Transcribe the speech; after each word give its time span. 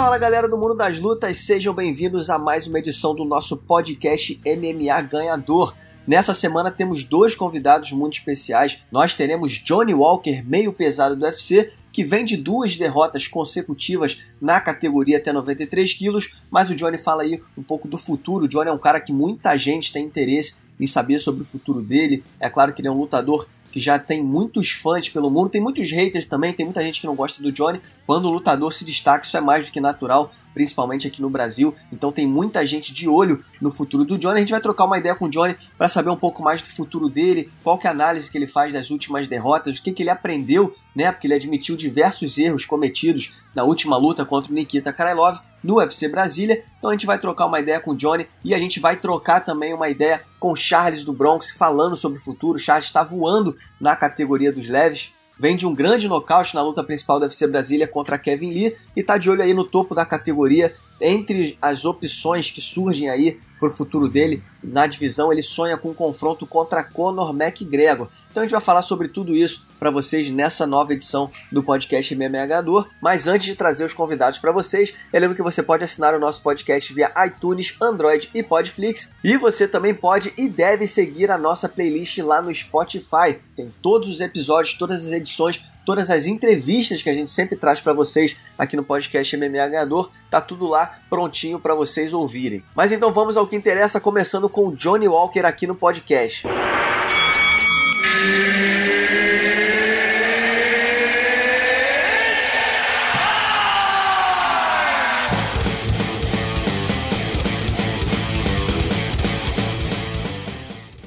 Fala 0.00 0.16
galera 0.16 0.48
do 0.48 0.56
mundo 0.56 0.74
das 0.74 0.98
lutas, 0.98 1.44
sejam 1.44 1.74
bem-vindos 1.74 2.30
a 2.30 2.38
mais 2.38 2.66
uma 2.66 2.78
edição 2.78 3.14
do 3.14 3.22
nosso 3.22 3.54
podcast 3.54 4.40
MMA 4.46 4.98
Ganhador. 5.02 5.76
Nessa 6.06 6.32
semana 6.32 6.70
temos 6.70 7.04
dois 7.04 7.34
convidados 7.34 7.92
muito 7.92 8.14
especiais. 8.14 8.82
Nós 8.90 9.12
teremos 9.12 9.58
Johnny 9.58 9.92
Walker, 9.92 10.42
meio 10.42 10.72
pesado 10.72 11.14
do 11.14 11.26
UFC, 11.26 11.70
que 11.92 12.02
vem 12.02 12.24
de 12.24 12.38
duas 12.38 12.76
derrotas 12.76 13.28
consecutivas 13.28 14.32
na 14.40 14.58
categoria 14.58 15.18
até 15.18 15.34
93 15.34 15.92
quilos. 15.92 16.34
Mas 16.50 16.70
o 16.70 16.74
Johnny 16.74 16.96
fala 16.96 17.22
aí 17.22 17.42
um 17.54 17.62
pouco 17.62 17.86
do 17.86 17.98
futuro. 17.98 18.46
O 18.46 18.48
Johnny 18.48 18.70
é 18.70 18.72
um 18.72 18.78
cara 18.78 19.00
que 19.00 19.12
muita 19.12 19.54
gente 19.58 19.92
tem 19.92 20.06
interesse 20.06 20.54
em 20.80 20.86
saber 20.86 21.18
sobre 21.18 21.42
o 21.42 21.46
futuro 21.46 21.82
dele. 21.82 22.24
É 22.40 22.48
claro 22.48 22.72
que 22.72 22.80
ele 22.80 22.88
é 22.88 22.90
um 22.90 22.98
lutador 22.98 23.46
que 23.72 23.80
já 23.80 23.98
tem 23.98 24.22
muitos 24.22 24.70
fãs 24.70 25.08
pelo 25.08 25.30
mundo, 25.30 25.50
tem 25.50 25.60
muitos 25.60 25.90
haters 25.90 26.26
também, 26.26 26.52
tem 26.52 26.66
muita 26.66 26.82
gente 26.82 27.00
que 27.00 27.06
não 27.06 27.14
gosta 27.14 27.42
do 27.42 27.52
Johnny. 27.52 27.80
Quando 28.06 28.26
o 28.26 28.30
lutador 28.30 28.72
se 28.72 28.84
destaca, 28.84 29.24
isso 29.24 29.36
é 29.36 29.40
mais 29.40 29.66
do 29.66 29.72
que 29.72 29.80
natural, 29.80 30.30
principalmente 30.52 31.06
aqui 31.06 31.20
no 31.22 31.30
Brasil. 31.30 31.74
Então 31.92 32.12
tem 32.12 32.26
muita 32.26 32.64
gente 32.66 32.92
de 32.92 33.08
olho 33.08 33.44
no 33.60 33.70
futuro 33.70 34.04
do 34.04 34.18
Johnny. 34.18 34.36
A 34.36 34.40
gente 34.40 34.52
vai 34.52 34.60
trocar 34.60 34.84
uma 34.84 34.98
ideia 34.98 35.14
com 35.14 35.26
o 35.26 35.30
Johnny 35.30 35.56
para 35.76 35.88
saber 35.88 36.10
um 36.10 36.16
pouco 36.16 36.42
mais 36.42 36.60
do 36.60 36.68
futuro 36.68 37.08
dele, 37.08 37.50
qual 37.62 37.78
que 37.78 37.86
é 37.86 37.90
a 37.90 37.92
análise 37.92 38.30
que 38.30 38.38
ele 38.38 38.46
faz 38.46 38.72
das 38.72 38.90
últimas 38.90 39.28
derrotas, 39.28 39.78
o 39.78 39.82
que, 39.82 39.92
que 39.92 40.02
ele 40.02 40.10
aprendeu, 40.10 40.74
né? 40.94 41.10
Porque 41.10 41.26
ele 41.26 41.34
admitiu 41.34 41.76
diversos 41.76 42.38
erros 42.38 42.64
cometidos 42.64 43.42
na 43.54 43.64
última 43.64 43.96
luta 43.96 44.24
contra 44.24 44.50
o 44.50 44.54
Nikita 44.54 44.92
Krylov 44.92 45.38
no 45.62 45.76
UFC 45.76 46.08
Brasília. 46.08 46.62
Então 46.78 46.90
a 46.90 46.92
gente 46.92 47.06
vai 47.06 47.18
trocar 47.18 47.46
uma 47.46 47.60
ideia 47.60 47.80
com 47.80 47.92
o 47.92 47.96
Johnny 47.96 48.26
e 48.44 48.54
a 48.54 48.58
gente 48.58 48.80
vai 48.80 48.96
trocar 48.96 49.40
também 49.40 49.74
uma 49.74 49.88
ideia 49.88 50.22
com 50.38 50.52
o 50.52 50.56
Charles 50.56 51.04
do 51.04 51.12
Bronx 51.12 51.52
falando 51.52 51.94
sobre 51.94 52.18
o 52.18 52.22
futuro. 52.22 52.56
O 52.56 52.60
Charles 52.60 52.86
está 52.86 53.02
voando 53.02 53.56
na 53.80 53.94
categoria 53.94 54.52
dos 54.52 54.66
leves 54.66 55.12
vem 55.40 55.56
de 55.56 55.66
um 55.66 55.74
grande 55.74 56.06
nocaute 56.06 56.54
na 56.54 56.62
luta 56.62 56.84
principal 56.84 57.18
do 57.18 57.22
UFC 57.24 57.46
Brasília 57.46 57.88
contra 57.88 58.18
Kevin 58.18 58.50
Lee 58.50 58.76
e 58.94 59.00
está 59.00 59.16
de 59.16 59.30
olho 59.30 59.42
aí 59.42 59.54
no 59.54 59.64
topo 59.64 59.94
da 59.94 60.04
categoria. 60.04 60.74
Entre 61.00 61.56
as 61.62 61.86
opções 61.86 62.50
que 62.50 62.60
surgem 62.60 63.08
aí 63.08 63.40
para 63.60 63.68
o 63.68 63.72
futuro 63.72 64.08
dele 64.08 64.42
na 64.62 64.86
divisão, 64.86 65.32
ele 65.32 65.42
sonha 65.42 65.76
com 65.76 65.90
um 65.90 65.94
confronto 65.94 66.46
contra 66.46 66.82
Conor 66.82 67.30
McGregor. 67.30 68.08
Então 68.30 68.42
a 68.42 68.44
gente 68.44 68.52
vai 68.52 68.60
falar 68.60 68.82
sobre 68.82 69.08
tudo 69.08 69.34
isso 69.34 69.66
para 69.78 69.90
vocês 69.90 70.30
nessa 70.30 70.66
nova 70.66 70.92
edição 70.92 71.30
do 71.50 71.62
podcast 71.62 72.14
MMHador. 72.14 72.88
Mas 73.00 73.26
antes 73.26 73.46
de 73.46 73.54
trazer 73.54 73.84
os 73.84 73.94
convidados 73.94 74.38
para 74.38 74.52
vocês, 74.52 74.94
eu 75.12 75.20
lembro 75.20 75.36
que 75.36 75.42
você 75.42 75.62
pode 75.62 75.84
assinar 75.84 76.14
o 76.14 76.20
nosso 76.20 76.42
podcast 76.42 76.92
via 76.92 77.12
iTunes, 77.26 77.76
Android 77.80 78.30
e 78.34 78.42
Podflix. 78.42 79.12
E 79.22 79.36
você 79.36 79.68
também 79.68 79.94
pode 79.94 80.32
e 80.36 80.48
deve 80.48 80.86
seguir 80.86 81.30
a 81.30 81.38
nossa 81.38 81.68
playlist 81.68 82.18
lá 82.18 82.42
no 82.42 82.52
Spotify. 82.52 83.38
Tem 83.56 83.72
todos 83.82 84.08
os 84.08 84.20
episódios, 84.20 84.74
todas 84.74 85.06
as 85.06 85.12
edições 85.12 85.64
todas 85.84 86.10
as 86.10 86.26
entrevistas 86.26 87.02
que 87.02 87.10
a 87.10 87.14
gente 87.14 87.30
sempre 87.30 87.56
traz 87.56 87.80
para 87.80 87.92
vocês 87.92 88.36
aqui 88.58 88.76
no 88.76 88.84
podcast 88.84 89.36
MMA 89.36 89.68
Ganhador, 89.68 90.10
tá 90.30 90.40
tudo 90.40 90.66
lá 90.66 90.98
prontinho 91.08 91.58
para 91.58 91.74
vocês 91.74 92.12
ouvirem. 92.12 92.62
Mas 92.74 92.92
então 92.92 93.12
vamos 93.12 93.36
ao 93.36 93.46
que 93.46 93.56
interessa, 93.56 94.00
começando 94.00 94.48
com 94.48 94.68
o 94.68 94.76
Johnny 94.76 95.08
Walker 95.08 95.40
aqui 95.40 95.66
no 95.66 95.74
podcast. 95.74 96.46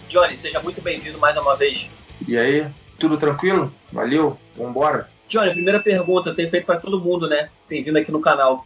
Johnny, 0.10 0.38
seja 0.38 0.60
muito 0.60 0.80
bem-vindo 0.80 1.18
mais 1.18 1.36
uma 1.38 1.56
vez. 1.56 1.88
E 2.28 2.38
aí, 2.38 2.68
tudo 3.04 3.18
tranquilo? 3.18 3.70
Valeu, 3.92 4.40
vambora. 4.56 5.10
Johnny, 5.28 5.52
primeira 5.52 5.82
pergunta, 5.82 6.34
tem 6.34 6.48
feito 6.48 6.66
para 6.66 6.80
todo 6.80 7.02
mundo, 7.02 7.28
né? 7.28 7.50
Tem 7.68 7.84
vindo 7.84 7.98
aqui 7.98 8.14
no 8.14 8.22
canal. 8.22 8.66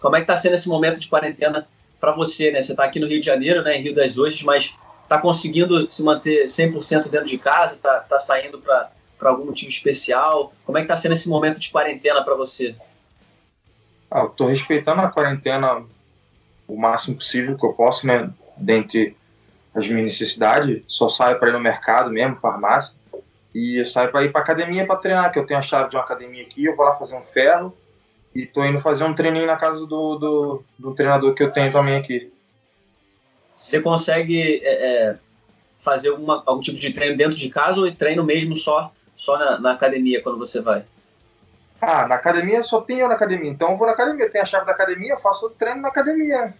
Como 0.00 0.16
é 0.16 0.20
que 0.20 0.26
tá 0.26 0.36
sendo 0.36 0.54
esse 0.54 0.68
momento 0.68 0.98
de 0.98 1.06
quarentena 1.06 1.68
para 2.00 2.10
você, 2.10 2.50
né? 2.50 2.60
Você 2.60 2.74
tá 2.74 2.82
aqui 2.82 2.98
no 2.98 3.06
Rio 3.06 3.20
de 3.20 3.26
Janeiro, 3.26 3.62
né, 3.62 3.76
em 3.76 3.82
Rio 3.82 3.94
das 3.94 4.18
Ostras, 4.18 4.42
mas 4.42 4.74
tá 5.08 5.16
conseguindo 5.18 5.88
se 5.88 6.02
manter 6.02 6.46
100% 6.46 7.08
dentro 7.08 7.28
de 7.28 7.38
casa? 7.38 7.76
Tá, 7.80 8.00
tá 8.00 8.18
saindo 8.18 8.58
para 8.58 8.90
algum 9.22 9.44
motivo 9.44 9.70
especial? 9.70 10.52
Como 10.66 10.76
é 10.76 10.82
que 10.82 10.88
tá 10.88 10.96
sendo 10.96 11.12
esse 11.12 11.28
momento 11.28 11.60
de 11.60 11.70
quarentena 11.70 12.24
para 12.24 12.34
você? 12.34 12.74
Ah, 14.10 14.20
eu 14.20 14.28
tô 14.30 14.46
respeitando 14.46 15.02
a 15.02 15.08
quarentena 15.08 15.84
o 16.66 16.76
máximo 16.76 17.14
possível 17.14 17.56
que 17.56 17.64
eu 17.64 17.74
posso, 17.74 18.08
né? 18.08 18.28
Dentre 18.56 19.16
as 19.72 19.86
minhas 19.86 20.04
necessidades. 20.04 20.82
Só 20.88 21.08
saio 21.08 21.38
para 21.38 21.50
ir 21.50 21.52
no 21.52 21.60
mercado 21.60 22.10
mesmo, 22.10 22.34
farmácia. 22.34 22.97
E 23.58 23.76
eu 23.76 23.84
saio 23.84 24.12
para 24.12 24.22
ir 24.22 24.30
para 24.30 24.40
academia 24.40 24.86
para 24.86 25.00
treinar, 25.00 25.32
que 25.32 25.38
eu 25.40 25.44
tenho 25.44 25.58
a 25.58 25.62
chave 25.62 25.90
de 25.90 25.96
uma 25.96 26.04
academia 26.04 26.44
aqui, 26.44 26.64
eu 26.64 26.76
vou 26.76 26.86
lá 26.86 26.94
fazer 26.94 27.16
um 27.16 27.24
ferro 27.24 27.76
e 28.32 28.46
tô 28.46 28.64
indo 28.64 28.78
fazer 28.78 29.02
um 29.02 29.12
treininho 29.12 29.48
na 29.48 29.56
casa 29.56 29.84
do, 29.84 30.16
do, 30.16 30.64
do 30.78 30.94
treinador 30.94 31.34
que 31.34 31.42
eu 31.42 31.50
tenho 31.50 31.72
também 31.72 31.96
aqui. 31.96 32.32
Você 33.56 33.80
consegue 33.80 34.60
é, 34.62 35.08
é 35.08 35.16
fazer 35.76 36.10
alguma, 36.10 36.40
algum 36.46 36.60
tipo 36.60 36.78
de 36.78 36.92
treino 36.92 37.16
dentro 37.16 37.36
de 37.36 37.48
casa 37.50 37.80
ou 37.80 37.90
treino 37.90 38.22
mesmo 38.22 38.54
só, 38.54 38.92
só 39.16 39.36
na, 39.36 39.58
na 39.58 39.72
academia 39.72 40.22
quando 40.22 40.38
você 40.38 40.60
vai? 40.60 40.84
Ah, 41.80 42.06
na 42.06 42.14
academia 42.14 42.62
só 42.62 42.80
tem 42.80 43.00
eu 43.00 43.08
na 43.08 43.16
academia, 43.16 43.50
então 43.50 43.72
eu 43.72 43.76
vou 43.76 43.88
na 43.88 43.92
academia, 43.92 44.26
eu 44.26 44.30
tenho 44.30 44.44
a 44.44 44.46
chave 44.46 44.66
da 44.66 44.72
academia, 44.72 45.14
eu 45.14 45.18
faço 45.18 45.50
treino 45.50 45.80
na 45.80 45.88
academia. 45.88 46.54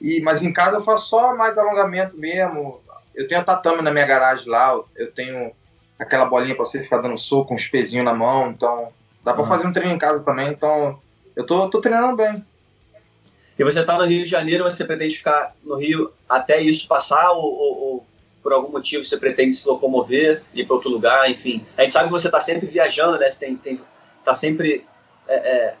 E, 0.00 0.22
mas 0.22 0.42
em 0.42 0.50
casa 0.50 0.78
eu 0.78 0.82
faço 0.82 1.10
só 1.10 1.36
mais 1.36 1.58
alongamento 1.58 2.16
mesmo. 2.16 2.80
Eu 3.14 3.28
tenho 3.28 3.44
tatame 3.44 3.82
na 3.82 3.90
minha 3.90 4.06
garagem 4.06 4.48
lá, 4.48 4.80
eu 4.94 5.12
tenho 5.12 5.52
aquela 5.98 6.26
bolinha 6.26 6.54
para 6.54 6.64
você 6.64 6.82
ficar 6.82 6.98
dando 6.98 7.18
soco, 7.18 7.48
com 7.48 7.54
os 7.54 7.66
pezinhos 7.66 8.04
na 8.04 8.14
mão, 8.14 8.50
então 8.50 8.88
dá 9.24 9.32
para 9.32 9.42
uhum. 9.42 9.48
fazer 9.48 9.66
um 9.66 9.72
treino 9.72 9.94
em 9.94 9.98
casa 9.98 10.24
também, 10.24 10.48
então 10.48 10.98
eu 11.34 11.44
tô, 11.44 11.68
tô 11.68 11.80
treinando 11.80 12.16
bem. 12.16 12.44
E 13.58 13.64
você 13.64 13.82
tá 13.82 13.96
no 13.96 14.04
Rio 14.04 14.24
de 14.24 14.30
Janeiro, 14.30 14.64
você 14.64 14.84
pretende 14.84 15.16
ficar 15.16 15.54
no 15.64 15.76
Rio 15.76 16.12
até 16.28 16.60
isso 16.60 16.86
passar 16.86 17.30
ou, 17.32 17.44
ou, 17.44 17.78
ou 17.78 18.06
por 18.42 18.52
algum 18.52 18.70
motivo 18.70 19.04
você 19.04 19.16
pretende 19.16 19.56
se 19.56 19.66
locomover, 19.66 20.42
ir 20.54 20.66
para 20.66 20.76
outro 20.76 20.90
lugar, 20.90 21.30
enfim? 21.30 21.64
A 21.76 21.82
gente 21.82 21.92
sabe 21.92 22.06
que 22.06 22.12
você 22.12 22.30
tá 22.30 22.40
sempre 22.40 22.66
viajando, 22.66 23.18
né? 23.18 23.30
Você 23.30 23.46
tem, 23.46 23.56
tem 23.56 23.80
tá 24.24 24.34
sempre 24.34 24.84
é, 25.26 25.34
é, 25.34 25.74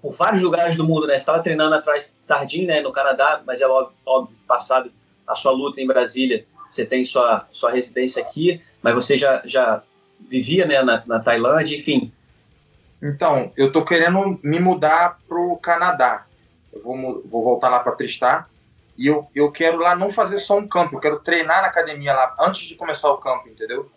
por 0.00 0.14
vários 0.14 0.40
lugares 0.40 0.76
do 0.76 0.86
mundo, 0.86 1.06
né? 1.06 1.14
Você 1.14 1.20
estava 1.20 1.42
treinando 1.42 1.74
atrás 1.74 2.16
Tardim, 2.26 2.64
né, 2.64 2.80
no 2.80 2.92
Canadá, 2.92 3.42
mas 3.44 3.60
é 3.60 3.66
óbvio, 3.66 3.94
óbvio 4.06 4.36
passado 4.46 4.92
a 5.26 5.34
sua 5.34 5.52
luta 5.52 5.80
em 5.80 5.86
Brasília, 5.86 6.46
você 6.70 6.86
tem 6.86 7.04
sua 7.04 7.46
sua 7.50 7.70
residência 7.70 8.22
aqui 8.22 8.62
mas 8.82 8.94
você 8.94 9.16
já, 9.16 9.42
já 9.44 9.82
vivia 10.28 10.66
né, 10.66 10.82
na, 10.82 11.02
na 11.06 11.20
Tailândia, 11.20 11.76
enfim. 11.76 12.12
Então, 13.00 13.52
eu 13.56 13.72
tô 13.72 13.84
querendo 13.84 14.38
me 14.42 14.60
mudar 14.60 15.18
pro 15.28 15.56
Canadá. 15.56 16.26
Eu 16.72 16.82
vou, 16.82 17.22
vou 17.24 17.44
voltar 17.44 17.68
lá 17.68 17.80
para 17.80 17.92
Tristar. 17.92 18.48
E 18.96 19.06
eu, 19.06 19.26
eu 19.34 19.50
quero 19.50 19.78
lá 19.78 19.96
não 19.96 20.10
fazer 20.10 20.38
só 20.38 20.58
um 20.58 20.68
campo, 20.68 20.96
eu 20.96 21.00
quero 21.00 21.18
treinar 21.18 21.62
na 21.62 21.68
academia 21.68 22.12
lá 22.12 22.36
antes 22.38 22.68
de 22.68 22.74
começar 22.74 23.10
o 23.10 23.16
campo, 23.16 23.48
entendeu? 23.48 23.90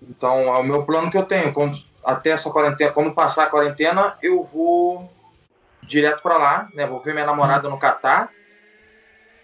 Então, 0.00 0.54
é 0.54 0.58
o 0.58 0.62
meu 0.62 0.84
plano 0.84 1.10
que 1.10 1.18
eu 1.18 1.24
tenho. 1.24 1.52
Quando, 1.52 1.78
até 2.04 2.30
essa 2.30 2.50
quarentena, 2.50 2.92
quando 2.92 3.12
passar 3.12 3.44
a 3.44 3.50
quarentena, 3.50 4.16
eu 4.22 4.42
vou 4.44 5.10
direto 5.82 6.22
para 6.22 6.36
lá, 6.36 6.68
né? 6.72 6.86
Vou 6.86 7.00
ver 7.00 7.12
minha 7.12 7.26
namorada 7.26 7.68
no 7.68 7.78
Catar 7.78 8.30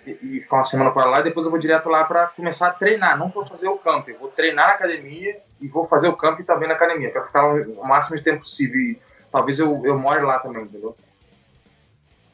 e, 0.06 0.40
ficar 0.40 0.56
uma 0.56 0.64
semana 0.64 0.90
para 0.90 1.08
lá 1.08 1.20
e 1.20 1.24
depois 1.24 1.44
eu 1.44 1.50
vou 1.50 1.60
direto 1.60 1.88
lá 1.88 2.04
para 2.04 2.26
começar 2.28 2.68
a 2.68 2.72
treinar, 2.72 3.18
não 3.18 3.30
para 3.30 3.46
fazer 3.46 3.68
o 3.68 3.78
camp, 3.78 4.08
eu 4.08 4.18
vou 4.18 4.28
treinar 4.28 4.68
na 4.68 4.74
academia 4.74 5.40
e 5.60 5.68
vou 5.68 5.84
fazer 5.84 6.08
o 6.08 6.16
camp 6.16 6.40
também 6.40 6.68
na 6.68 6.74
academia, 6.74 7.10
para 7.10 7.24
ficar 7.24 7.46
o 7.54 7.86
máximo 7.86 8.16
de 8.16 8.24
tempo 8.24 8.40
possível 8.40 8.80
e 8.80 8.98
talvez 9.30 9.58
eu, 9.58 9.84
eu 9.84 9.98
more 9.98 10.22
lá 10.22 10.38
também, 10.38 10.64
entendeu? 10.64 10.96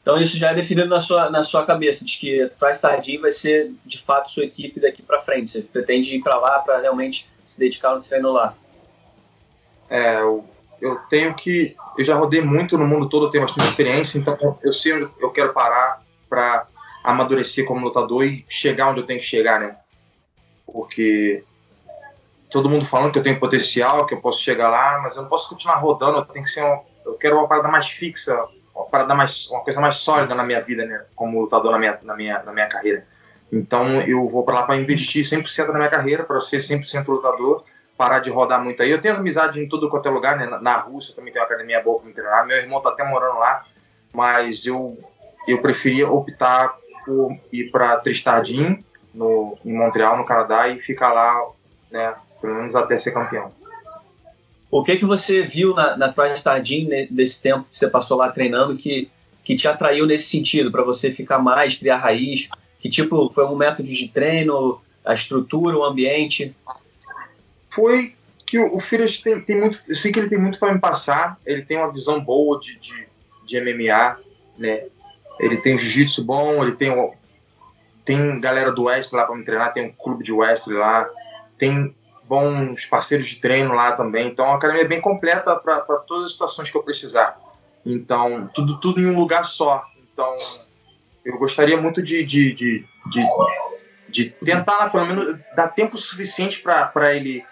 Então 0.01 0.19
isso 0.19 0.37
já 0.37 0.51
é 0.51 0.55
definido 0.55 0.87
na 0.87 0.99
sua, 0.99 1.29
na 1.29 1.43
sua 1.43 1.65
cabeça, 1.65 2.03
de 2.03 2.17
que 2.17 2.49
Traz 2.57 2.79
Tardim 2.79 3.19
vai 3.19 3.31
ser 3.31 3.71
de 3.85 4.01
fato 4.01 4.29
sua 4.29 4.43
equipe 4.43 4.79
daqui 4.79 5.03
para 5.03 5.19
frente, 5.19 5.51
você 5.51 5.61
pretende 5.61 6.15
ir 6.15 6.23
para 6.23 6.37
lá 6.37 6.59
para 6.59 6.79
realmente 6.79 7.29
se 7.45 7.59
dedicar 7.59 7.93
no 7.93 8.01
treino 8.01 8.31
lá? 8.31 8.55
É, 9.89 10.19
eu, 10.21 10.45
eu 10.81 10.95
tenho 11.09 11.33
que, 11.33 11.75
eu 11.97 12.05
já 12.05 12.15
rodei 12.15 12.41
muito 12.41 12.77
no 12.77 12.87
mundo 12.87 13.09
todo, 13.09 13.25
eu 13.25 13.29
tenho 13.29 13.43
bastante 13.43 13.67
experiência, 13.67 14.17
então 14.17 14.57
eu 14.63 14.73
sei 14.73 14.93
onde 14.93 15.11
eu 15.19 15.29
quero 15.31 15.53
parar 15.53 16.01
para 16.29 16.67
amadurecer 17.09 17.65
como 17.65 17.85
lutador 17.85 18.23
e 18.25 18.45
chegar 18.47 18.89
onde 18.89 19.01
eu 19.01 19.05
tenho 19.05 19.19
que 19.19 19.25
chegar, 19.25 19.59
né? 19.59 19.77
Porque 20.65 21.43
todo 22.49 22.69
mundo 22.69 22.85
falando 22.85 23.11
que 23.11 23.19
eu 23.19 23.23
tenho 23.23 23.39
potencial, 23.39 24.05
que 24.05 24.13
eu 24.13 24.21
posso 24.21 24.41
chegar 24.41 24.69
lá, 24.69 24.99
mas 25.01 25.15
eu 25.15 25.21
não 25.21 25.29
posso 25.29 25.49
continuar 25.49 25.75
rodando, 25.75 26.17
eu 26.17 26.25
tenho 26.25 26.43
que 26.43 26.51
ser 26.51 26.63
um, 26.63 26.79
eu 27.05 27.13
quero 27.13 27.37
uma 27.37 27.47
parada 27.47 27.67
mais 27.67 27.87
fixa, 27.87 28.37
uma 28.75 28.85
parada 28.85 29.13
mais 29.13 29.47
uma 29.47 29.61
coisa 29.61 29.79
mais 29.79 29.95
sólida 29.97 30.33
na 30.33 30.43
minha 30.43 30.61
vida, 30.61 30.85
né, 30.85 31.05
como 31.15 31.41
lutador 31.41 31.71
na 31.71 31.79
minha 31.79 31.99
na 32.03 32.15
minha 32.15 32.43
na 32.43 32.51
minha 32.51 32.67
carreira. 32.67 33.05
Então 33.51 34.01
eu 34.01 34.27
vou 34.27 34.43
para 34.43 34.55
lá 34.55 34.63
para 34.63 34.77
investir 34.77 35.23
100% 35.23 35.67
na 35.67 35.79
minha 35.79 35.89
carreira, 35.89 36.23
para 36.23 36.39
ser 36.41 36.57
100% 36.57 37.07
lutador, 37.07 37.63
parar 37.97 38.19
de 38.19 38.29
rodar 38.29 38.63
muito 38.63 38.81
aí. 38.81 38.91
Eu 38.91 39.01
tenho 39.01 39.15
amizade 39.15 39.59
em 39.59 39.67
tudo 39.67 39.89
quanto 39.89 40.07
é 40.07 40.11
lugar, 40.11 40.37
né? 40.37 40.45
Na 40.61 40.77
Rússia 40.77 41.15
também 41.15 41.33
tem 41.33 41.41
uma 41.41 41.45
academia 41.45 41.81
boa 41.81 41.99
para 41.99 42.07
me 42.07 42.13
treinar. 42.13 42.45
Meu 42.45 42.57
irmão 42.57 42.81
tá 42.81 42.89
até 42.89 43.03
morando 43.03 43.39
lá, 43.39 43.65
mas 44.13 44.65
eu 44.65 44.97
eu 45.47 45.61
preferia 45.61 46.07
optar 46.07 46.77
por 47.09 47.35
ir 47.51 47.71
para 47.71 47.97
Tristadin, 47.97 48.83
no, 49.11 49.57
em 49.65 49.73
Montreal, 49.73 50.15
no 50.15 50.23
Canadá, 50.23 50.67
e 50.67 50.79
ficar 50.79 51.11
lá, 51.11 51.43
né, 51.89 52.13
pelo 52.39 52.53
menos 52.53 52.75
até 52.75 52.99
ser 52.99 53.11
campeão. 53.11 53.51
O 54.69 54.83
que 54.83 54.95
que 54.95 55.05
você 55.05 55.41
viu 55.41 55.73
na, 55.73 55.97
na 55.97 56.13
TriStar 56.13 56.63
Gym 56.63 56.87
nesse 57.09 57.41
tempo 57.41 57.65
que 57.71 57.75
você 57.75 57.89
passou 57.89 58.15
lá 58.15 58.31
treinando 58.31 58.77
que, 58.77 59.09
que 59.43 59.55
te 59.55 59.67
atraiu 59.67 60.05
nesse 60.05 60.29
sentido, 60.29 60.71
para 60.71 60.83
você 60.83 61.11
ficar 61.11 61.39
mais, 61.39 61.75
criar 61.75 61.97
raiz? 61.97 62.47
Que 62.79 62.87
tipo, 62.87 63.27
foi 63.31 63.45
um 63.45 63.55
método 63.55 63.89
de 63.89 64.07
treino, 64.07 64.79
a 65.03 65.15
estrutura, 65.15 65.75
o 65.75 65.83
ambiente? 65.83 66.55
Foi 67.71 68.13
que 68.45 68.59
o, 68.59 68.75
o 68.75 68.79
tem, 69.23 69.41
tem 69.41 69.59
muito, 69.59 69.79
eu 69.87 69.95
sei 69.95 70.11
que 70.11 70.19
ele 70.19 70.29
tem 70.29 70.39
muito 70.39 70.59
para 70.59 70.71
me 70.71 70.79
passar, 70.79 71.39
ele 71.43 71.63
tem 71.63 71.77
uma 71.77 71.91
visão 71.91 72.23
boa 72.23 72.59
de, 72.59 72.77
de, 72.77 73.07
de 73.47 73.59
MMA, 73.59 74.19
né? 74.55 74.87
Ele 75.39 75.57
tem 75.57 75.77
jiu-jitsu 75.77 76.23
bom, 76.23 76.63
ele 76.63 76.75
tem 76.75 76.91
tem 78.03 78.39
galera 78.39 78.71
do 78.71 78.85
West 78.85 79.13
lá 79.13 79.25
para 79.25 79.35
me 79.35 79.45
treinar, 79.45 79.71
tem 79.71 79.85
um 79.85 79.91
clube 79.91 80.23
de 80.23 80.31
West 80.31 80.67
lá, 80.67 81.07
tem 81.57 81.95
bons 82.23 82.85
parceiros 82.85 83.27
de 83.27 83.35
treino 83.37 83.73
lá 83.73 83.91
também. 83.91 84.27
Então 84.27 84.51
a 84.51 84.55
academia 84.55 84.83
é 84.83 84.87
bem 84.87 85.01
completa 85.01 85.55
para 85.55 85.79
todas 86.07 86.25
as 86.25 86.31
situações 86.31 86.69
que 86.69 86.77
eu 86.77 86.83
precisar. 86.83 87.37
Então, 87.85 88.49
tudo, 88.53 88.79
tudo 88.79 88.99
em 88.99 89.07
um 89.07 89.17
lugar 89.17 89.45
só. 89.45 89.83
Então, 90.11 90.37
eu 91.23 91.37
gostaria 91.37 91.79
muito 91.79 92.01
de, 92.01 92.23
de, 92.23 92.53
de, 92.53 92.85
de, 93.07 93.27
de 94.09 94.29
tentar, 94.43 94.89
pelo 94.89 95.05
menos, 95.05 95.39
dar 95.55 95.69
tempo 95.69 95.97
suficiente 95.97 96.61
para 96.61 97.13
ele 97.13 97.45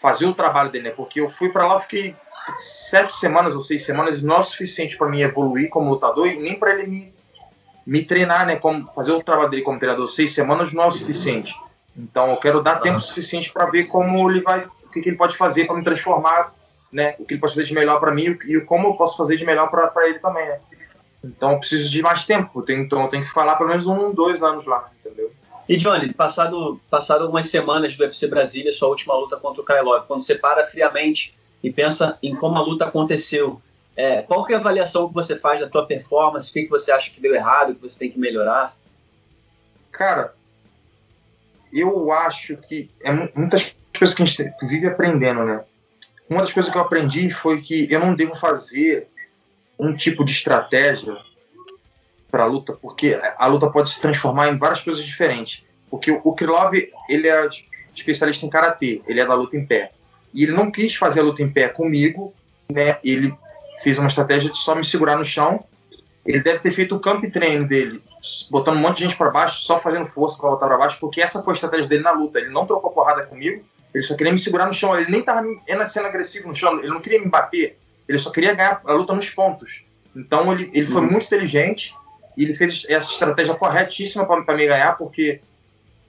fazer 0.00 0.26
o 0.26 0.34
trabalho 0.34 0.70
dele, 0.70 0.88
né? 0.88 0.94
Porque 0.94 1.20
eu 1.20 1.30
fui 1.30 1.50
para 1.50 1.66
lá, 1.66 1.80
fiquei 1.80 2.16
sete 2.56 3.12
semanas 3.14 3.54
ou 3.54 3.62
seis 3.62 3.84
semanas, 3.84 4.22
não 4.22 4.36
é 4.36 4.38
o 4.40 4.42
suficiente 4.42 4.96
para 4.96 5.08
mim 5.08 5.20
evoluir 5.20 5.68
como 5.70 5.90
lutador 5.90 6.26
e 6.28 6.38
nem 6.38 6.58
para 6.58 6.74
ele 6.74 6.86
me 6.86 7.14
me 7.86 8.04
treinar, 8.04 8.46
né, 8.46 8.56
como 8.56 8.86
fazer 8.92 9.12
o 9.12 9.22
trabalho 9.22 9.50
dele 9.50 9.62
como 9.62 9.78
treinador 9.78 10.08
seis 10.08 10.34
semanas 10.34 10.72
não 10.72 10.84
é 10.84 10.86
o 10.86 10.92
suficiente. 10.92 11.54
Então 11.96 12.30
eu 12.30 12.36
quero 12.36 12.62
dar 12.62 12.80
tempo 12.80 13.00
suficiente 13.00 13.52
para 13.52 13.66
ver 13.66 13.84
como 13.84 14.30
ele 14.30 14.40
vai, 14.40 14.64
o 14.64 14.88
que, 14.88 15.00
que 15.00 15.08
ele 15.08 15.16
pode 15.16 15.36
fazer 15.36 15.66
para 15.66 15.76
me 15.76 15.84
transformar, 15.84 16.54
né, 16.90 17.14
o 17.18 17.24
que 17.24 17.34
ele 17.34 17.40
pode 17.40 17.54
fazer 17.54 17.66
de 17.66 17.74
melhor 17.74 17.98
para 18.00 18.12
mim 18.12 18.38
e 18.48 18.60
como 18.60 18.88
eu 18.88 18.94
posso 18.94 19.16
fazer 19.16 19.36
de 19.36 19.44
melhor 19.44 19.70
para 19.70 20.08
ele 20.08 20.18
também, 20.18 20.46
né. 20.46 20.60
Então 21.24 21.52
eu 21.52 21.58
preciso 21.58 21.88
de 21.90 22.02
mais 22.02 22.24
tempo, 22.24 22.64
então 22.68 23.02
eu 23.02 23.08
tenho 23.08 23.22
que 23.22 23.30
falar 23.30 23.56
pelo 23.56 23.68
menos 23.68 23.86
um, 23.86 24.12
dois 24.12 24.42
anos 24.42 24.66
lá, 24.66 24.90
entendeu? 25.00 25.30
E 25.68 25.76
Johnny, 25.76 26.12
passado, 26.12 26.80
passado 26.90 27.22
algumas 27.22 27.46
semanas 27.46 27.96
do 27.96 28.02
UFC 28.02 28.26
Brasília, 28.26 28.72
sua 28.72 28.88
última 28.88 29.14
luta 29.14 29.36
contra 29.36 29.62
o 29.62 29.64
Krylov, 29.64 30.06
quando 30.08 30.20
você 30.20 30.34
para 30.34 30.66
friamente 30.66 31.36
e 31.62 31.72
pensa 31.72 32.18
em 32.22 32.34
como 32.34 32.56
a 32.58 32.62
luta 32.62 32.86
aconteceu, 32.86 33.60
é, 33.96 34.22
qual 34.22 34.44
que 34.44 34.52
é 34.52 34.56
a 34.56 34.58
avaliação 34.58 35.08
que 35.08 35.14
você 35.14 35.36
faz 35.36 35.60
da 35.60 35.68
tua 35.68 35.86
performance? 35.86 36.50
O 36.50 36.52
que, 36.52 36.64
que 36.64 36.70
você 36.70 36.90
acha 36.90 37.10
que 37.10 37.20
deu 37.20 37.34
errado, 37.34 37.74
que 37.74 37.82
você 37.82 37.98
tem 37.98 38.10
que 38.10 38.18
melhorar? 38.18 38.76
Cara, 39.90 40.34
eu 41.72 42.10
acho 42.10 42.56
que 42.56 42.90
é 43.02 43.12
muitas 43.12 43.74
coisas 43.96 44.14
que 44.14 44.22
a 44.22 44.26
gente 44.26 44.52
vive 44.62 44.86
aprendendo, 44.86 45.44
né? 45.44 45.64
Uma 46.28 46.40
das 46.40 46.52
coisas 46.52 46.72
que 46.72 46.78
eu 46.78 46.82
aprendi 46.82 47.30
foi 47.30 47.60
que 47.60 47.92
eu 47.92 48.00
não 48.00 48.14
devo 48.14 48.34
fazer 48.34 49.08
um 49.78 49.94
tipo 49.94 50.24
de 50.24 50.32
estratégia 50.32 51.16
para 52.30 52.44
a 52.44 52.46
luta, 52.46 52.72
porque 52.72 53.18
a 53.36 53.46
luta 53.46 53.70
pode 53.70 53.90
se 53.90 54.00
transformar 54.00 54.48
em 54.48 54.56
várias 54.56 54.82
coisas 54.82 55.04
diferentes. 55.04 55.64
Porque 55.90 56.10
o 56.10 56.34
Krylov, 56.34 56.72
ele 57.08 57.28
é 57.28 57.48
especialista 57.94 58.46
em 58.46 58.48
karatê, 58.48 59.02
ele 59.06 59.20
é 59.20 59.26
da 59.26 59.34
luta 59.34 59.56
em 59.56 59.66
pé. 59.66 59.92
E 60.32 60.44
ele 60.44 60.52
não 60.52 60.70
quis 60.70 60.94
fazer 60.94 61.20
a 61.20 61.22
luta 61.22 61.42
em 61.42 61.50
pé 61.50 61.68
comigo, 61.68 62.34
né? 62.70 62.98
Ele 63.04 63.34
fez 63.82 63.98
uma 63.98 64.08
estratégia 64.08 64.50
de 64.50 64.58
só 64.58 64.74
me 64.74 64.84
segurar 64.84 65.16
no 65.16 65.24
chão. 65.24 65.64
Ele 66.24 66.40
deve 66.40 66.60
ter 66.60 66.70
feito 66.70 66.94
o 66.94 67.00
camp 67.00 67.24
treino 67.32 67.66
dele, 67.66 68.00
botando 68.50 68.76
um 68.76 68.80
monte 68.80 68.98
de 68.98 69.04
gente 69.04 69.16
para 69.16 69.30
baixo, 69.30 69.62
só 69.62 69.78
fazendo 69.78 70.06
força 70.06 70.38
para 70.38 70.48
voltar 70.50 70.66
para 70.66 70.78
baixo, 70.78 70.98
porque 71.00 71.20
essa 71.20 71.42
foi 71.42 71.52
a 71.52 71.54
estratégia 71.54 71.88
dele 71.88 72.02
na 72.02 72.12
luta. 72.12 72.38
Ele 72.38 72.50
não 72.50 72.66
trocou 72.66 72.92
porrada 72.92 73.26
comigo, 73.26 73.64
ele 73.92 74.02
só 74.02 74.14
queria 74.14 74.32
me 74.32 74.38
segurar 74.38 74.66
no 74.66 74.72
chão. 74.72 74.96
Ele 74.96 75.10
nem 75.10 75.20
estava 75.20 75.44
sendo 75.86 76.06
agressivo 76.06 76.48
no 76.48 76.54
chão, 76.54 76.78
ele 76.78 76.88
não 76.88 77.00
queria 77.00 77.20
me 77.20 77.28
bater, 77.28 77.78
ele 78.08 78.18
só 78.18 78.30
queria 78.30 78.54
ganhar 78.54 78.80
a 78.84 78.92
luta 78.92 79.12
nos 79.12 79.28
pontos. 79.30 79.84
Então 80.14 80.52
ele, 80.52 80.70
ele 80.72 80.86
foi 80.86 81.00
uhum. 81.00 81.10
muito 81.10 81.26
inteligente 81.26 81.94
e 82.36 82.44
ele 82.44 82.54
fez 82.54 82.86
essa 82.88 83.10
estratégia 83.12 83.54
corretíssima 83.54 84.24
para 84.24 84.56
me 84.56 84.66
ganhar, 84.66 84.96
porque 84.96 85.40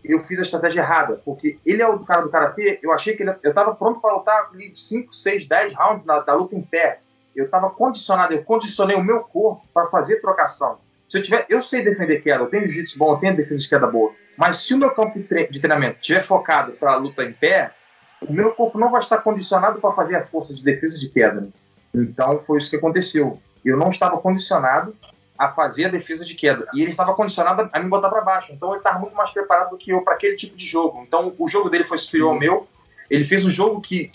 eu 0.03 0.19
fiz 0.19 0.39
a 0.39 0.43
estratégia 0.43 0.81
errada. 0.81 1.21
Porque 1.23 1.59
ele 1.65 1.81
é 1.81 1.87
o 1.87 1.99
cara 1.99 2.21
do 2.21 2.29
karatê, 2.29 2.79
eu 2.81 2.91
achei 2.91 3.15
que 3.15 3.23
ele, 3.23 3.33
eu 3.43 3.49
estava 3.49 3.75
pronto 3.75 4.01
para 4.01 4.15
lutar 4.15 4.49
5, 4.73 5.13
6, 5.13 5.47
10 5.47 5.73
rounds 5.73 6.05
na, 6.05 6.19
da 6.19 6.33
luta 6.33 6.55
em 6.55 6.61
pé 6.61 6.99
eu 7.35 7.45
estava 7.45 7.69
condicionado, 7.69 8.33
eu 8.33 8.43
condicionei 8.43 8.95
o 8.95 9.03
meu 9.03 9.21
corpo 9.21 9.65
para 9.73 9.87
fazer 9.87 10.21
trocação. 10.21 10.77
Se 11.09 11.17
eu 11.17 11.23
tiver, 11.23 11.45
eu 11.49 11.61
sei 11.61 11.83
defender 11.83 12.21
queda, 12.21 12.43
eu 12.43 12.47
tenho 12.47 12.65
jiu-jitsu 12.65 12.97
bom, 12.97 13.13
eu 13.13 13.17
tenho 13.17 13.35
defesa 13.35 13.61
de 13.61 13.69
queda 13.69 13.87
boa, 13.87 14.13
mas 14.37 14.57
se 14.57 14.73
o 14.73 14.77
meu 14.77 14.91
campo 14.91 15.19
de 15.19 15.59
treinamento 15.59 15.97
estiver 15.99 16.23
focado 16.23 16.73
para 16.73 16.93
a 16.93 16.95
luta 16.95 17.23
em 17.23 17.33
pé, 17.33 17.71
o 18.21 18.31
meu 18.31 18.51
corpo 18.51 18.79
não 18.79 18.91
vai 18.91 19.01
estar 19.01 19.17
condicionado 19.19 19.79
para 19.79 19.91
fazer 19.91 20.15
a 20.15 20.25
força 20.25 20.53
de 20.53 20.63
defesa 20.63 20.97
de 20.97 21.09
queda. 21.09 21.49
Então 21.93 22.39
foi 22.39 22.57
isso 22.57 22.69
que 22.69 22.77
aconteceu. 22.77 23.39
Eu 23.63 23.77
não 23.77 23.89
estava 23.89 24.17
condicionado 24.17 24.95
a 25.45 25.51
fazer 25.51 25.85
a 25.85 25.89
defesa 25.89 26.23
de 26.23 26.35
queda 26.35 26.67
e 26.73 26.81
ele 26.81 26.91
estava 26.91 27.13
condicionado 27.13 27.69
a 27.71 27.79
me 27.79 27.89
botar 27.89 28.09
para 28.09 28.21
baixo. 28.21 28.53
Então 28.53 28.69
ele 28.69 28.77
estava 28.77 28.99
muito 28.99 29.15
mais 29.15 29.31
preparado 29.31 29.71
do 29.71 29.77
que 29.77 29.91
eu 29.91 30.01
para 30.01 30.13
aquele 30.13 30.35
tipo 30.35 30.55
de 30.55 30.65
jogo. 30.65 31.03
Então 31.05 31.33
o 31.37 31.47
jogo 31.47 31.69
dele 31.69 31.83
foi 31.83 31.97
superior 31.97 32.33
ao 32.33 32.39
meu. 32.39 32.67
Ele 33.09 33.23
fez 33.23 33.45
um 33.45 33.49
jogo 33.49 33.81
que, 33.81 34.09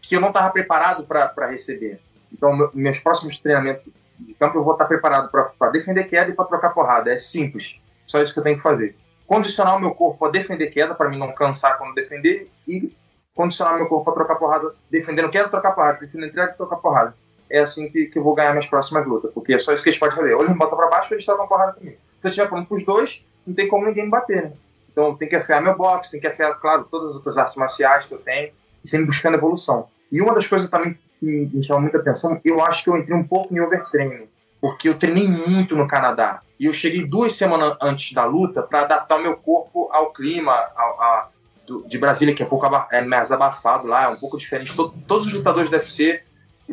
que 0.00 0.16
eu 0.16 0.20
não 0.20 0.28
estava 0.28 0.50
preparado 0.50 1.04
para 1.04 1.46
receber. 1.46 2.00
Então, 2.32 2.70
meus 2.74 2.98
próximos 2.98 3.38
treinamentos 3.38 3.84
de 4.18 4.34
campo 4.34 4.58
eu 4.58 4.64
vou 4.64 4.72
estar 4.72 4.86
preparado 4.86 5.30
para 5.30 5.70
defender 5.70 6.04
queda 6.04 6.30
e 6.30 6.34
para 6.34 6.44
trocar 6.46 6.70
porrada. 6.70 7.12
É 7.12 7.18
simples. 7.18 7.80
Só 8.06 8.20
isso 8.20 8.32
que 8.32 8.38
eu 8.38 8.44
tenho 8.44 8.56
que 8.56 8.62
fazer. 8.62 8.96
Condicionar 9.26 9.76
o 9.76 9.80
meu 9.80 9.92
corpo 9.92 10.26
a 10.26 10.30
defender 10.30 10.68
queda, 10.68 10.94
para 10.94 11.08
mim 11.08 11.18
não 11.18 11.32
cansar 11.32 11.78
quando 11.78 11.94
defender, 11.94 12.50
e 12.66 12.94
condicionar 13.34 13.76
meu 13.76 13.86
corpo 13.86 14.04
para 14.04 14.14
trocar 14.14 14.34
porrada, 14.34 14.74
defendendo 14.90 15.30
queda, 15.30 15.48
trocar 15.48 15.72
porrada, 15.72 15.98
defendendo 16.00 16.28
entrega 16.28 16.52
trocar 16.52 16.76
porrada. 16.76 17.14
É 17.52 17.60
assim 17.60 17.86
que, 17.90 18.06
que 18.06 18.18
eu 18.18 18.22
vou 18.22 18.34
ganhar 18.34 18.50
minhas 18.52 18.66
próximas 18.66 19.06
lutas, 19.06 19.30
porque 19.34 19.52
é 19.52 19.58
só 19.58 19.74
isso 19.74 19.82
que 19.82 19.90
eles 19.90 19.98
podem 19.98 20.16
fazer. 20.16 20.32
Ou 20.32 20.40
eles 20.40 20.52
me 20.52 20.58
botam 20.58 20.78
para 20.78 20.88
baixo 20.88 21.08
ou 21.10 21.16
eles 21.16 21.26
trocam 21.26 21.46
porrada 21.46 21.74
comigo. 21.74 21.98
Se 22.20 22.26
eu 22.26 22.28
estiver 22.30 22.48
pronto 22.48 22.66
para 22.66 22.76
os 22.78 22.84
dois, 22.84 23.22
não 23.46 23.54
tem 23.54 23.68
como 23.68 23.84
ninguém 23.86 24.04
me 24.04 24.10
bater, 24.10 24.44
né? 24.44 24.52
Então 24.90 25.14
tem 25.14 25.28
que 25.28 25.36
afiar 25.36 25.60
meu 25.60 25.76
boxe, 25.76 26.10
tem 26.10 26.20
que 26.20 26.26
afiar, 26.26 26.54
claro, 26.58 26.86
todas 26.90 27.10
as 27.10 27.14
outras 27.16 27.36
artes 27.36 27.56
marciais 27.56 28.06
que 28.06 28.14
eu 28.14 28.18
tenho, 28.18 28.52
e 28.82 28.88
sempre 28.88 29.06
buscando 29.06 29.36
evolução. 29.36 29.88
E 30.10 30.20
uma 30.22 30.34
das 30.34 30.46
coisas 30.46 30.68
também 30.70 30.98
que 31.20 31.26
me 31.26 31.62
chama 31.62 31.80
muita 31.80 31.98
atenção, 31.98 32.40
eu 32.42 32.62
acho 32.62 32.84
que 32.84 32.90
eu 32.90 32.96
entrei 32.96 33.16
um 33.16 33.24
pouco 33.24 33.54
em 33.54 33.60
overtraining, 33.60 34.28
porque 34.60 34.88
eu 34.88 34.94
treinei 34.94 35.28
muito 35.28 35.76
no 35.76 35.86
Canadá. 35.86 36.40
E 36.58 36.66
eu 36.66 36.72
cheguei 36.72 37.04
duas 37.04 37.34
semanas 37.36 37.76
antes 37.82 38.14
da 38.14 38.24
luta 38.24 38.62
para 38.62 38.80
adaptar 38.80 39.16
o 39.16 39.22
meu 39.22 39.36
corpo 39.36 39.90
ao 39.92 40.12
clima 40.12 40.52
a, 40.52 41.28
do, 41.66 41.86
de 41.86 41.98
Brasília, 41.98 42.34
que 42.34 42.42
é 42.42 42.46
pouco 42.46 42.66
é 42.90 43.02
mais 43.02 43.30
abafado 43.30 43.86
lá, 43.86 44.04
é 44.04 44.08
um 44.08 44.16
pouco 44.16 44.38
diferente. 44.38 44.74
Todo, 44.74 44.94
todos 45.06 45.26
os 45.26 45.32
lutadores 45.32 45.68
do 45.68 45.76
UFC 45.76 46.22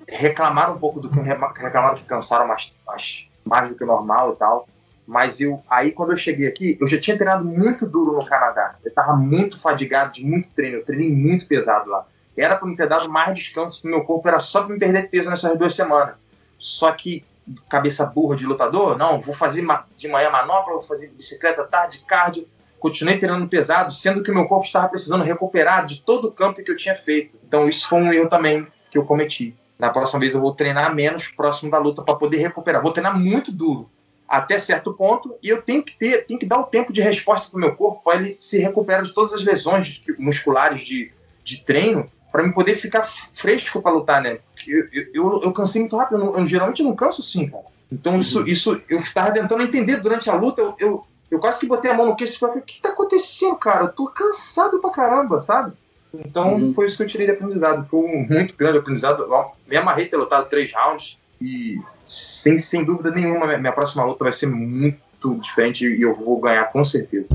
reclamaram 0.08 0.75
um 0.75 0.79
pouco 0.79 1.00
do 1.00 1.10
que 1.10 1.20
reclamaram 1.20 1.96
que 1.96 2.03
cansaram 2.03 2.48
mais, 2.48 2.74
mais, 2.86 3.27
mais 3.44 3.70
do 3.70 3.75
que 3.75 3.84
o 3.84 3.88
normal 3.88 4.34
e 4.34 4.36
tal. 4.36 4.68
Mas 5.08 5.41
eu, 5.41 5.62
aí 5.68 5.91
quando 5.91 6.12
eu 6.12 6.18
cheguei 6.18 6.48
aqui, 6.48 6.77
eu 6.79 6.86
já 6.86 7.00
tinha 7.00 7.18
treinado 7.18 7.44
muito 7.44 7.88
duro 7.88 8.13
no 8.13 8.25
Canadá. 8.25 8.75
Eu 8.84 8.89
estava 8.89 9.13
muito 9.15 9.60
fadigado 9.60 10.13
de 10.13 10.24
muito 10.24 10.50
treino, 10.50 10.77
eu 10.77 10.86
treinei 10.86 11.12
muito 11.12 11.48
pesado 11.48 11.89
lá. 11.89 12.06
Era 12.38 12.56
para 12.56 12.68
me 12.68 12.77
ter 12.77 12.88
dado 12.88 13.10
mais 13.10 13.36
descanso 13.36 13.82
pro 13.82 13.89
meu 13.89 14.03
corpo, 14.03 14.27
era 14.27 14.39
só 14.39 14.62
para 14.62 14.74
me 14.74 14.79
perder 14.79 15.10
peso 15.10 15.29
nessas 15.29 15.58
duas 15.58 15.75
semanas. 15.75 16.15
Só 16.60 16.91
que, 16.91 17.25
cabeça 17.68 18.06
burra 18.06 18.36
de 18.36 18.46
lutador, 18.46 18.98
não, 18.98 19.20
vou 19.20 19.34
fazer 19.34 19.65
de 19.98 20.08
manhã 20.08 20.29
manopla, 20.29 20.74
vou 20.74 20.84
fazer 20.84 21.10
bicicleta 21.10 21.63
tarde, 21.63 22.03
cardio. 22.08 22.48
Continuei 22.79 23.18
treinando 23.18 23.48
pesado, 23.48 23.91
sendo 23.91 24.24
que 24.24 24.32
meu 24.32 24.46
corpo 24.46 24.65
estava 24.65 24.88
precisando 24.88 25.24
recuperar 25.24 25.86
de 25.86 26.01
todo 26.01 26.29
o 26.29 26.32
campo 26.32 26.63
que 26.63 26.72
eu 26.72 26.77
tinha 26.77 26.96
feito. 26.96 27.38
Então, 27.46 27.68
isso 27.68 27.89
foi 27.89 28.00
um 28.00 28.13
erro 28.13 28.29
também 28.29 28.65
que 28.89 28.98
eu 28.98 29.06
cometi. 29.06 29.56
Na 29.79 29.89
próxima 29.89 30.19
vez 30.19 30.36
eu 30.36 30.41
vou 30.41 30.53
treinar 30.53 30.93
menos 30.93 31.29
próximo 31.29 31.71
da 31.71 31.77
luta 31.77 32.03
para 32.03 32.15
poder 32.15 32.38
recuperar. 32.38 32.81
Vou 32.81 32.91
treinar 32.91 33.17
muito 33.17 33.50
duro 33.50 33.89
até 34.27 34.59
certo 34.59 34.93
ponto 34.93 35.36
e 35.41 35.50
eu 35.50 35.62
tenho 35.62 35.81
que 35.81 35.98
ter, 35.98 36.27
tenho 36.27 36.39
que 36.39 36.45
dar 36.45 36.59
o 36.59 36.65
tempo 36.65 36.93
de 36.93 37.01
resposta 37.01 37.50
para 37.50 37.57
o 37.57 37.62
meu 37.62 37.75
corpo 37.75 38.03
para 38.03 38.19
ele 38.19 38.38
se 38.39 38.59
recuperar 38.59 39.03
de 39.03 39.13
todas 39.13 39.33
as 39.33 39.43
lesões 39.43 40.03
musculares 40.19 40.81
de, 40.81 41.12
de 41.43 41.63
treino 41.63 42.12
para 42.31 42.43
me 42.43 42.53
poder 42.53 42.75
ficar 42.75 43.03
fresco 43.33 43.81
para 43.81 43.91
lutar, 43.91 44.21
né? 44.21 44.39
Eu, 44.67 44.88
eu, 45.13 45.41
eu, 45.45 45.51
cansei 45.51 45.81
muito 45.81 45.95
rápido, 45.95 46.19
eu, 46.19 46.25
não, 46.25 46.36
eu, 46.36 46.45
geralmente 46.45 46.83
não 46.83 46.95
canso 46.95 47.21
assim, 47.21 47.50
cara. 47.50 47.63
Então 47.91 48.19
isso, 48.19 48.41
uhum. 48.41 48.48
isso 48.48 48.81
eu 48.88 49.00
estava 49.00 49.31
tentando 49.31 49.63
entender 49.63 49.98
durante 49.98 50.29
a 50.29 50.36
luta, 50.36 50.62
eu, 50.62 50.75
eu, 50.77 51.07
eu 51.31 51.39
quase 51.39 51.59
que 51.59 51.65
botei 51.65 51.89
a 51.89 51.95
mão 51.95 52.05
no 52.05 52.15
queixo 52.15 52.36
e 52.36 52.39
falei, 52.39 52.62
o 52.62 52.65
que 52.65 52.81
tá 52.81 52.89
acontecendo, 52.89 53.55
cara? 53.55 53.86
Eu 53.86 53.93
tô 53.93 54.07
cansado 54.07 54.79
pra 54.79 54.91
caramba, 54.91 55.41
sabe? 55.41 55.74
Então 56.13 56.55
uhum. 56.55 56.73
foi 56.73 56.85
isso 56.85 56.97
que 56.97 57.03
eu 57.03 57.07
tirei 57.07 57.27
de 57.27 57.33
aprendizado, 57.33 57.83
foi 57.83 57.99
um 57.99 58.27
muito 58.27 58.55
grande 58.55 58.77
aprendizado. 58.77 59.27
Me 59.67 59.77
amarrei 59.77 60.07
ter 60.07 60.17
lutado 60.17 60.49
três 60.49 60.71
rounds 60.73 61.17
e 61.41 61.79
sem, 62.05 62.57
sem 62.57 62.83
dúvida 62.83 63.11
nenhuma 63.11 63.45
minha 63.57 63.71
próxima 63.71 64.03
luta 64.03 64.23
vai 64.23 64.33
ser 64.33 64.47
muito 64.47 65.35
diferente 65.35 65.85
e 65.85 66.01
eu 66.01 66.15
vou 66.15 66.39
ganhar 66.39 66.65
com 66.65 66.83
certeza. 66.83 67.29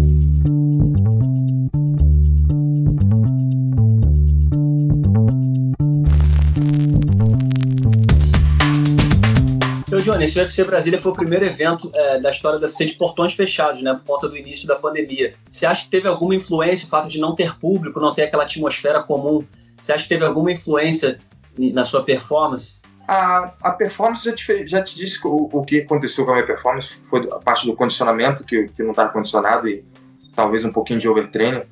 Esse 10.25 10.39
UFC 10.39 10.65
Brasília 10.65 10.99
foi 10.99 11.13
o 11.13 11.15
primeiro 11.15 11.45
evento 11.45 11.91
é, 11.95 12.19
da 12.19 12.31
história 12.31 12.59
do 12.59 12.63
UFC 12.63 12.87
de 12.87 12.95
portões 12.95 13.35
fechados, 13.35 13.83
né? 13.83 13.93
Por 13.93 14.15
conta 14.15 14.27
do 14.27 14.39
início 14.39 14.67
da 14.67 14.75
pandemia. 14.75 15.35
Você 15.53 15.67
acha 15.67 15.85
que 15.85 15.91
teve 15.91 16.09
alguma 16.09 16.35
influência 16.35 16.87
o 16.87 16.89
fato 16.89 17.09
de 17.09 17.21
não 17.21 17.35
ter 17.35 17.59
público, 17.59 18.01
não 18.01 18.15
ter 18.15 18.23
aquela 18.23 18.45
atmosfera 18.45 19.03
comum? 19.03 19.45
Você 19.79 19.93
acha 19.93 20.05
que 20.05 20.09
teve 20.09 20.25
alguma 20.25 20.51
influência 20.51 21.19
na 21.59 21.85
sua 21.85 22.03
performance? 22.03 22.81
A, 23.07 23.53
a 23.61 23.73
performance 23.73 24.25
já 24.25 24.35
te, 24.35 24.67
já 24.67 24.83
te 24.83 24.97
disse 24.97 25.21
o, 25.27 25.51
o 25.53 25.63
que 25.63 25.81
aconteceu 25.81 26.25
com 26.25 26.31
a 26.31 26.35
minha 26.37 26.47
performance, 26.47 27.03
foi 27.05 27.29
a 27.31 27.37
parte 27.37 27.67
do 27.67 27.77
condicionamento, 27.77 28.45
que, 28.45 28.69
que 28.69 28.83
não 28.83 28.93
estava 28.93 29.11
condicionado 29.11 29.69
e 29.69 29.85
talvez 30.35 30.65
um 30.65 30.73
pouquinho 30.73 31.01
de 31.01 31.07
overtraining. 31.07 31.65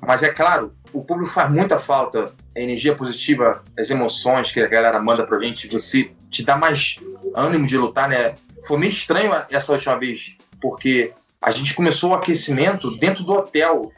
Mas 0.00 0.24
é 0.24 0.30
claro, 0.30 0.74
o 0.92 1.04
público 1.04 1.30
faz 1.30 1.48
muita 1.48 1.78
falta, 1.78 2.32
a 2.56 2.60
energia 2.60 2.96
positiva, 2.96 3.62
as 3.78 3.88
emoções 3.88 4.50
que 4.50 4.60
a 4.60 4.66
galera 4.66 5.00
manda 5.00 5.24
pra 5.24 5.38
gente, 5.38 5.68
você 5.68 6.10
te 6.28 6.44
dá 6.44 6.56
mais 6.56 6.98
ânimo 7.34 7.66
de 7.66 7.76
lutar, 7.76 8.08
né? 8.08 8.34
Foi 8.66 8.78
meio 8.78 8.90
estranho 8.90 9.32
essa 9.50 9.72
última 9.72 9.98
vez, 9.98 10.36
porque 10.60 11.12
a 11.40 11.50
gente 11.50 11.74
começou 11.74 12.10
o 12.10 12.14
aquecimento 12.14 12.96
dentro 12.98 13.24
do 13.24 13.32
hotel. 13.32 13.90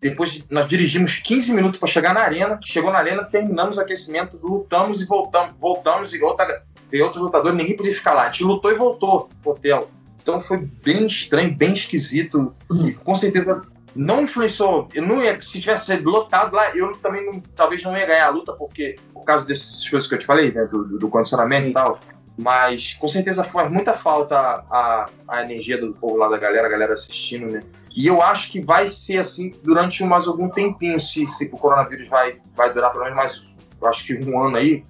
Depois 0.00 0.42
nós 0.50 0.66
dirigimos 0.66 1.18
15 1.18 1.54
minutos 1.54 1.78
para 1.78 1.88
chegar 1.88 2.14
na 2.14 2.20
arena, 2.20 2.58
chegou 2.64 2.90
na 2.90 2.98
arena, 2.98 3.24
terminamos 3.24 3.76
o 3.76 3.80
aquecimento, 3.80 4.38
lutamos 4.42 5.02
e 5.02 5.06
voltamos, 5.06 5.54
voltamos 5.58 6.14
e 6.14 6.22
outra, 6.22 6.62
e 6.92 7.02
outros 7.02 7.22
lutadores, 7.22 7.56
ninguém 7.56 7.76
podia 7.76 7.94
ficar 7.94 8.14
lá. 8.14 8.22
A 8.22 8.30
gente 8.30 8.44
lutou 8.44 8.70
e 8.70 8.74
voltou 8.74 9.28
pro 9.42 9.52
hotel. 9.52 9.90
Então 10.22 10.40
foi 10.40 10.58
bem 10.58 11.06
estranho, 11.06 11.54
bem 11.54 11.72
esquisito. 11.72 12.54
E 12.84 12.92
com 12.92 13.14
certeza 13.14 13.62
não 13.94 14.22
influenciou. 14.22 14.88
Eu 14.92 15.06
não 15.06 15.22
ia, 15.22 15.40
se 15.40 15.60
tivesse 15.60 15.96
lotado 15.96 16.54
lá, 16.54 16.76
eu 16.76 16.96
também 16.98 17.24
não, 17.24 17.40
talvez 17.54 17.82
não 17.82 17.96
ia 17.96 18.06
ganhar 18.06 18.26
a 18.26 18.30
luta, 18.30 18.52
porque 18.52 18.96
por 19.12 19.24
causa 19.24 19.46
dessas 19.46 19.88
coisas 19.88 20.08
que 20.08 20.14
eu 20.14 20.18
te 20.18 20.26
falei, 20.26 20.52
né, 20.52 20.66
do, 20.66 20.98
do 20.98 21.08
condicionamento 21.08 21.68
e 21.68 21.72
tal. 21.72 21.98
Mas 22.36 22.94
com 22.94 23.08
certeza 23.08 23.42
faz 23.42 23.70
muita 23.70 23.94
falta 23.94 24.36
a, 24.38 25.08
a 25.26 25.42
energia 25.42 25.78
do 25.78 25.94
povo 25.94 26.16
lá 26.16 26.28
da 26.28 26.36
galera, 26.36 26.66
a 26.66 26.70
galera 26.70 26.92
assistindo, 26.92 27.46
né? 27.46 27.62
E 27.96 28.06
eu 28.06 28.20
acho 28.20 28.52
que 28.52 28.60
vai 28.60 28.90
ser 28.90 29.18
assim 29.18 29.54
durante 29.64 30.04
mais 30.04 30.26
algum 30.26 30.50
tempinho, 30.50 31.00
se, 31.00 31.26
se 31.26 31.46
o 31.46 31.56
coronavírus 31.56 32.08
vai, 32.08 32.36
vai 32.54 32.70
durar 32.70 32.92
pelo 32.92 33.04
menos 33.04 33.16
mais, 33.16 33.46
acho 33.84 34.04
que 34.04 34.14
um 34.14 34.38
ano 34.38 34.58
aí. 34.58 34.84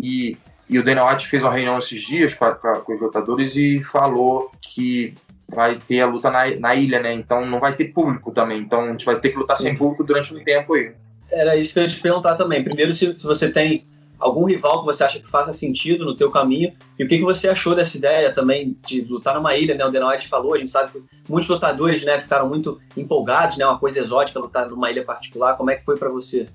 E, 0.00 0.36
e 0.68 0.76
o 0.76 0.82
Dana 0.82 1.08
White 1.08 1.28
fez 1.28 1.40
uma 1.40 1.52
reunião 1.52 1.78
esses 1.78 2.02
dias 2.04 2.34
pra, 2.34 2.52
pra, 2.52 2.80
com 2.80 2.94
os 2.94 3.00
lutadores 3.00 3.54
e 3.54 3.80
falou 3.80 4.50
que 4.60 5.14
vai 5.48 5.76
ter 5.76 6.00
a 6.00 6.06
luta 6.06 6.32
na, 6.32 6.50
na 6.56 6.74
ilha, 6.74 7.00
né? 7.00 7.12
Então 7.12 7.46
não 7.46 7.60
vai 7.60 7.76
ter 7.76 7.92
público 7.92 8.32
também. 8.32 8.60
Então 8.60 8.80
a 8.80 8.90
gente 8.90 9.06
vai 9.06 9.20
ter 9.20 9.28
que 9.28 9.38
lutar 9.38 9.56
sem 9.56 9.76
público 9.76 10.02
durante 10.02 10.34
um 10.34 10.42
tempo 10.42 10.74
aí. 10.74 10.92
Era 11.30 11.56
isso 11.56 11.72
que 11.72 11.78
eu 11.78 11.84
ia 11.84 11.88
te 11.88 12.00
perguntar 12.00 12.34
também. 12.34 12.64
Primeiro, 12.64 12.92
se, 12.92 13.16
se 13.16 13.24
você 13.24 13.50
tem 13.50 13.86
algum 14.22 14.44
rival 14.44 14.80
que 14.80 14.86
você 14.86 15.04
acha 15.04 15.20
que 15.20 15.28
faça 15.28 15.52
sentido 15.52 16.04
no 16.04 16.16
teu 16.16 16.30
caminho 16.30 16.72
e 16.98 17.04
o 17.04 17.08
que, 17.08 17.18
que 17.18 17.24
você 17.24 17.48
achou 17.48 17.74
dessa 17.74 17.96
ideia 17.96 18.32
também 18.32 18.76
de 18.84 19.02
lutar 19.02 19.34
numa 19.34 19.56
ilha, 19.56 19.74
né? 19.74 19.84
O 19.84 19.90
Dana 19.90 20.10
White 20.10 20.28
falou, 20.28 20.54
a 20.54 20.58
gente 20.58 20.70
sabe 20.70 20.92
que 20.92 21.02
muitos 21.28 21.48
lutadores, 21.48 22.02
né, 22.02 22.18
ficaram 22.18 22.48
muito 22.48 22.80
empolgados, 22.96 23.56
né? 23.56 23.66
Uma 23.66 23.78
coisa 23.78 24.00
exótica 24.00 24.38
lutar 24.38 24.68
numa 24.68 24.90
ilha 24.90 25.04
particular. 25.04 25.56
Como 25.56 25.70
é 25.70 25.76
que 25.76 25.84
foi 25.84 25.96
para 25.96 26.08
você? 26.08 26.46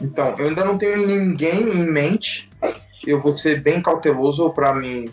Então, 0.00 0.34
eu 0.38 0.48
ainda 0.48 0.64
não 0.64 0.76
tenho 0.76 1.06
ninguém 1.06 1.60
em 1.60 1.84
mente. 1.84 2.50
Eu 3.06 3.20
vou 3.20 3.34
ser 3.34 3.62
bem 3.62 3.80
cauteloso 3.80 4.50
para 4.50 4.74
mim 4.74 5.08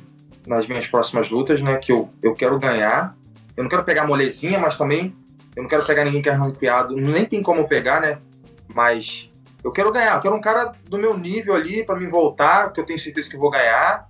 nas 0.47 0.67
minhas 0.67 0.87
próximas 0.87 1.29
lutas, 1.29 1.61
né? 1.61 1.77
Que 1.77 1.91
eu, 1.91 2.09
eu 2.23 2.33
quero 2.33 2.57
ganhar 2.57 3.17
eu 3.59 3.63
não 3.63 3.69
quero 3.69 3.83
pegar 3.83 4.07
molezinha, 4.07 4.57
mas 4.57 4.77
também 4.77 5.13
eu 5.53 5.63
não 5.63 5.69
quero 5.69 5.85
pegar 5.85 6.05
ninguém 6.05 6.21
que 6.21 6.29
é 6.29 6.31
ranqueado. 6.31 6.95
Nem 6.95 7.25
tem 7.25 7.43
como 7.43 7.67
pegar, 7.67 7.99
né? 7.99 8.19
Mas 8.73 9.28
eu 9.63 9.71
quero 9.71 9.91
ganhar. 9.91 10.15
Eu 10.15 10.21
quero 10.21 10.35
um 10.35 10.41
cara 10.41 10.73
do 10.87 10.97
meu 10.97 11.17
nível 11.17 11.53
ali 11.53 11.83
para 11.83 11.99
me 11.99 12.07
voltar, 12.07 12.71
que 12.71 12.79
eu 12.79 12.85
tenho 12.85 12.99
certeza 12.99 13.29
que 13.29 13.37
vou 13.37 13.49
ganhar, 13.49 14.07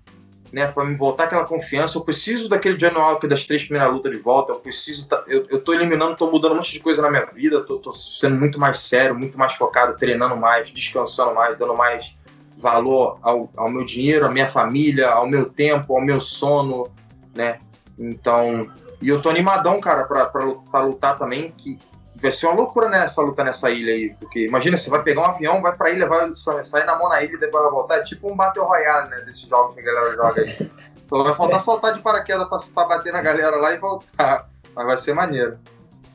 né? 0.51 0.67
Para 0.67 0.85
me 0.85 0.95
voltar 0.95 1.25
aquela 1.25 1.45
confiança. 1.45 1.97
Eu 1.97 2.03
preciso 2.03 2.47
daquele 2.47 2.77
Johnny 2.77 2.97
Walker 2.97 3.27
das 3.27 3.45
três 3.45 3.63
primeiras 3.63 3.91
lutas 3.91 4.11
de 4.11 4.19
volta. 4.19 4.51
Eu 4.51 4.59
preciso. 4.59 5.07
Eu, 5.27 5.47
eu 5.49 5.59
tô 5.61 5.73
eliminando, 5.73 6.15
tô 6.15 6.29
mudando 6.29 6.53
um 6.53 6.55
monte 6.55 6.73
de 6.73 6.79
coisa 6.79 7.01
na 7.01 7.09
minha 7.09 7.25
vida. 7.25 7.61
Tô, 7.61 7.77
tô 7.77 7.91
sendo 7.91 8.35
muito 8.35 8.59
mais 8.59 8.79
sério, 8.79 9.17
muito 9.17 9.37
mais 9.37 9.53
focado, 9.53 9.97
treinando 9.97 10.37
mais, 10.37 10.69
descansando 10.69 11.33
mais, 11.33 11.57
dando 11.57 11.75
mais 11.75 12.15
valor 12.57 13.17
ao, 13.21 13.49
ao 13.55 13.69
meu 13.69 13.85
dinheiro, 13.85 14.25
à 14.25 14.29
minha 14.29 14.47
família, 14.47 15.09
ao 15.09 15.27
meu 15.27 15.49
tempo, 15.49 15.95
ao 15.95 16.01
meu 16.01 16.19
sono, 16.19 16.89
né? 17.33 17.59
Então, 17.97 18.69
e 19.01 19.07
eu 19.07 19.21
tô 19.21 19.29
animadão, 19.29 19.79
cara, 19.79 20.03
pra 20.03 20.81
lutar 20.81 21.17
também, 21.17 21.53
que 21.57 21.79
vai 22.21 22.31
ser 22.31 22.47
uma 22.47 22.55
loucura 22.55 22.89
nessa 22.89 23.21
luta 23.21 23.43
nessa 23.43 23.69
ilha 23.69 23.93
aí. 23.93 24.15
Porque 24.19 24.45
imagina, 24.45 24.77
você 24.77 24.89
vai 24.89 25.03
pegar 25.03 25.21
um 25.21 25.25
avião, 25.25 25.61
vai 25.61 25.75
pra 25.75 25.89
ilha, 25.89 26.07
vai 26.07 26.33
sair 26.33 26.85
na 26.85 26.97
mão 26.97 27.09
na 27.09 27.23
ilha 27.23 27.33
e 27.33 27.39
depois 27.39 27.63
vai 27.63 27.71
voltar. 27.71 27.97
É 27.97 28.03
tipo 28.03 28.31
um 28.31 28.35
Battle 28.35 28.65
Royale, 28.65 29.09
né? 29.09 29.21
Desses 29.21 29.47
jogos 29.47 29.75
que 29.75 29.81
a 29.81 29.83
galera 29.83 30.15
joga 30.15 30.41
aí. 30.41 30.71
Então 31.05 31.23
vai 31.23 31.33
faltar 31.33 31.59
soltar 31.59 31.93
de 31.95 32.01
paraquedas 32.01 32.47
pra, 32.47 32.59
pra 32.73 32.97
bater 32.97 33.11
na 33.11 33.21
galera 33.21 33.55
lá 33.55 33.73
e 33.73 33.77
voltar. 33.77 34.49
Mas 34.75 34.85
vai 34.85 34.97
ser 34.97 35.13
maneiro. 35.13 35.57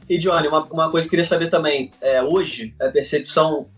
E 0.09 0.19
Johnny, 0.19 0.47
uma, 0.49 0.65
uma 0.65 0.91
coisa 0.91 1.05
que 1.05 1.09
eu 1.09 1.11
queria 1.11 1.25
saber 1.25 1.49
também. 1.49 1.91
É, 2.01 2.23
hoje, 2.23 2.75
a 2.81 2.89
percepção 2.89 3.69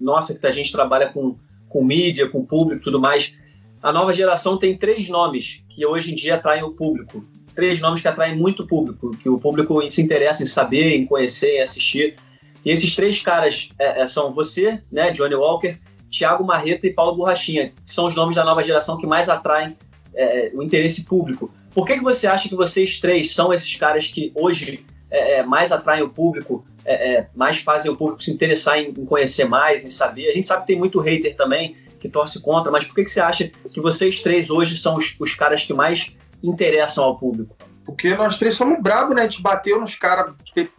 nossa, 0.00 0.34
que 0.34 0.46
a 0.46 0.52
gente 0.52 0.72
trabalha 0.72 1.10
com, 1.12 1.38
com 1.68 1.84
mídia, 1.84 2.28
com 2.28 2.44
público 2.44 2.80
e 2.80 2.84
tudo 2.84 3.00
mais, 3.00 3.36
a 3.82 3.92
nova 3.92 4.14
geração 4.14 4.58
tem 4.58 4.76
três 4.76 5.08
nomes 5.08 5.64
que 5.68 5.84
hoje 5.84 6.12
em 6.12 6.14
dia 6.14 6.36
atraem 6.36 6.62
o 6.62 6.72
público 6.72 7.24
três 7.54 7.80
nomes 7.80 8.00
que 8.00 8.08
atraem 8.08 8.36
muito 8.36 8.66
público, 8.66 9.16
que 9.16 9.28
o 9.28 9.38
público 9.38 9.88
se 9.90 10.02
interessa 10.02 10.42
em 10.42 10.46
saber, 10.46 10.96
em 10.96 11.06
conhecer, 11.06 11.56
em 11.56 11.60
assistir. 11.60 12.16
E 12.64 12.70
esses 12.70 12.94
três 12.94 13.20
caras 13.20 13.68
é, 13.78 14.02
é, 14.02 14.06
são 14.06 14.32
você, 14.32 14.82
né, 14.90 15.10
Johnny 15.12 15.34
Walker, 15.34 15.78
Thiago 16.10 16.44
Marreta 16.44 16.86
e 16.86 16.92
Paulo 16.92 17.16
Borrachinha, 17.16 17.68
que 17.68 17.90
são 17.90 18.06
os 18.06 18.14
nomes 18.14 18.36
da 18.36 18.44
nova 18.44 18.62
geração 18.62 18.96
que 18.96 19.06
mais 19.06 19.28
atraem 19.28 19.76
é, 20.14 20.50
o 20.54 20.62
interesse 20.62 21.04
público. 21.04 21.52
Por 21.74 21.86
que, 21.86 21.94
que 21.94 22.04
você 22.04 22.26
acha 22.26 22.48
que 22.48 22.54
vocês 22.54 23.00
três 23.00 23.32
são 23.32 23.52
esses 23.52 23.74
caras 23.76 24.06
que 24.06 24.32
hoje 24.34 24.84
é, 25.10 25.38
é 25.38 25.42
mais 25.42 25.72
atraem 25.72 26.02
o 26.02 26.08
público, 26.08 26.64
é, 26.84 27.26
mais 27.34 27.58
fazem 27.58 27.90
o 27.90 27.96
público 27.96 28.22
se 28.22 28.30
interessar 28.30 28.78
em, 28.78 28.88
em, 28.88 29.04
conhecer 29.04 29.44
mais, 29.44 29.84
em 29.84 29.90
saber? 29.90 30.28
A 30.28 30.32
gente 30.32 30.46
sabe 30.46 30.62
que 30.62 30.68
tem 30.68 30.78
muito 30.78 31.00
hater 31.00 31.36
também 31.36 31.76
que 31.98 32.08
torce 32.08 32.40
contra, 32.40 32.70
mas 32.70 32.84
por 32.84 32.94
que, 32.94 33.04
que 33.04 33.10
você 33.10 33.20
acha 33.20 33.50
que 33.70 33.80
vocês 33.80 34.20
três 34.20 34.50
hoje 34.50 34.76
são 34.76 34.96
os, 34.96 35.16
os 35.18 35.34
caras 35.34 35.64
que 35.64 35.72
mais 35.72 36.14
interessam 36.48 37.04
ao 37.04 37.18
público? 37.18 37.56
Porque 37.84 38.14
nós 38.14 38.38
três 38.38 38.56
somos 38.56 38.80
brabo, 38.80 39.14
né? 39.14 39.22
A 39.22 39.24
gente 39.24 39.42
bateu 39.42 39.80
nos 39.80 39.94
caras 39.94 40.34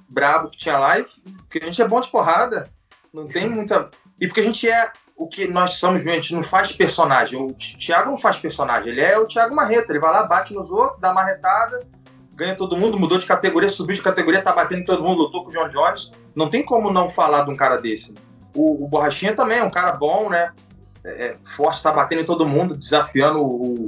brabo 0.10 0.50
que 0.50 0.58
tinha 0.58 0.78
live, 0.80 1.10
porque 1.38 1.60
a 1.60 1.66
gente 1.66 1.82
é 1.82 1.88
bom 1.88 2.02
de 2.02 2.10
porrada. 2.10 2.70
Não 3.14 3.28
tem 3.28 3.50
muita. 3.50 3.90
E 4.20 4.28
porque 4.28 4.42
a 4.42 4.44
gente 4.44 4.68
é 4.68 4.92
o 5.16 5.28
que 5.28 5.48
nós 5.48 5.76
somos 5.76 6.06
a 6.06 6.12
gente 6.12 6.34
não 6.34 6.44
faz 6.44 6.72
personagem. 6.72 7.40
O 7.40 7.54
Thiago 7.54 8.10
não 8.10 8.18
faz 8.18 8.38
personagem, 8.38 8.90
ele 8.90 9.02
é 9.02 9.18
o 9.18 9.28
Thiago 9.28 9.56
Marreta. 9.56 9.92
Ele 9.92 10.00
vai 10.00 10.12
lá, 10.12 10.24
bate 10.24 10.54
nos 10.54 10.72
outros, 10.72 11.00
dá 11.00 11.14
marretada, 11.14 11.80
ganha 12.34 12.56
todo 12.56 12.76
mundo, 12.76 13.00
mudou 13.00 13.18
de 13.18 13.26
categoria, 13.26 13.70
subiu 13.70 13.96
de 13.96 14.02
categoria, 14.02 14.42
tá 14.42 14.52
batendo 14.52 14.82
em 14.82 14.86
todo 14.86 15.04
mundo, 15.04 15.24
lutou 15.24 15.44
com 15.44 15.50
o 15.50 15.54
John 15.54 15.70
Jones. 15.70 16.12
Não 16.36 16.50
tem 16.50 16.64
como 16.64 16.92
não 16.92 17.10
falar 17.10 17.46
de 17.46 17.52
um 17.52 17.56
cara 17.56 17.78
desse. 17.78 18.14
O, 18.54 18.84
o 18.84 18.88
Borrachinha 18.88 19.36
também 19.36 19.60
é 19.60 19.64
um 19.64 19.70
cara 19.70 19.92
bom, 19.94 20.30
né? 20.30 20.52
É, 21.04 21.28
é 21.28 21.38
forte, 21.56 21.84
tá 21.84 21.92
batendo 21.92 22.22
em 22.22 22.26
todo 22.26 22.48
mundo, 22.48 22.76
desafiando 22.76 23.42
o, 23.42 23.88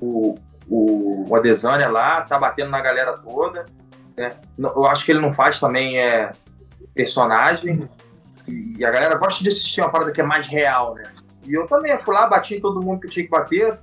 o, 0.00 0.34
o, 0.68 1.26
o 1.28 1.36
Adesanya 1.36 1.88
lá, 1.88 2.22
tá 2.22 2.38
batendo 2.38 2.70
na 2.70 2.80
galera 2.80 3.16
toda. 3.18 3.66
Né? 4.16 4.30
Eu 4.58 4.86
acho 4.86 5.04
que 5.04 5.12
ele 5.12 5.20
não 5.20 5.32
faz 5.32 5.60
também 5.60 5.98
é, 5.98 6.32
personagem. 6.94 7.88
E 8.46 8.84
a 8.84 8.90
galera 8.90 9.16
gosta 9.16 9.42
de 9.42 9.48
assistir 9.48 9.80
uma 9.80 9.90
parada 9.90 10.12
que 10.12 10.20
é 10.20 10.24
mais 10.24 10.46
real, 10.46 10.94
né? 10.94 11.04
E 11.46 11.54
eu 11.54 11.66
também 11.66 11.98
fui 11.98 12.14
lá, 12.14 12.26
bati 12.26 12.56
em 12.56 12.60
todo 12.60 12.82
mundo 12.82 13.00
que 13.00 13.08
tinha 13.08 13.24
que 13.24 13.30
bater, 13.30 13.78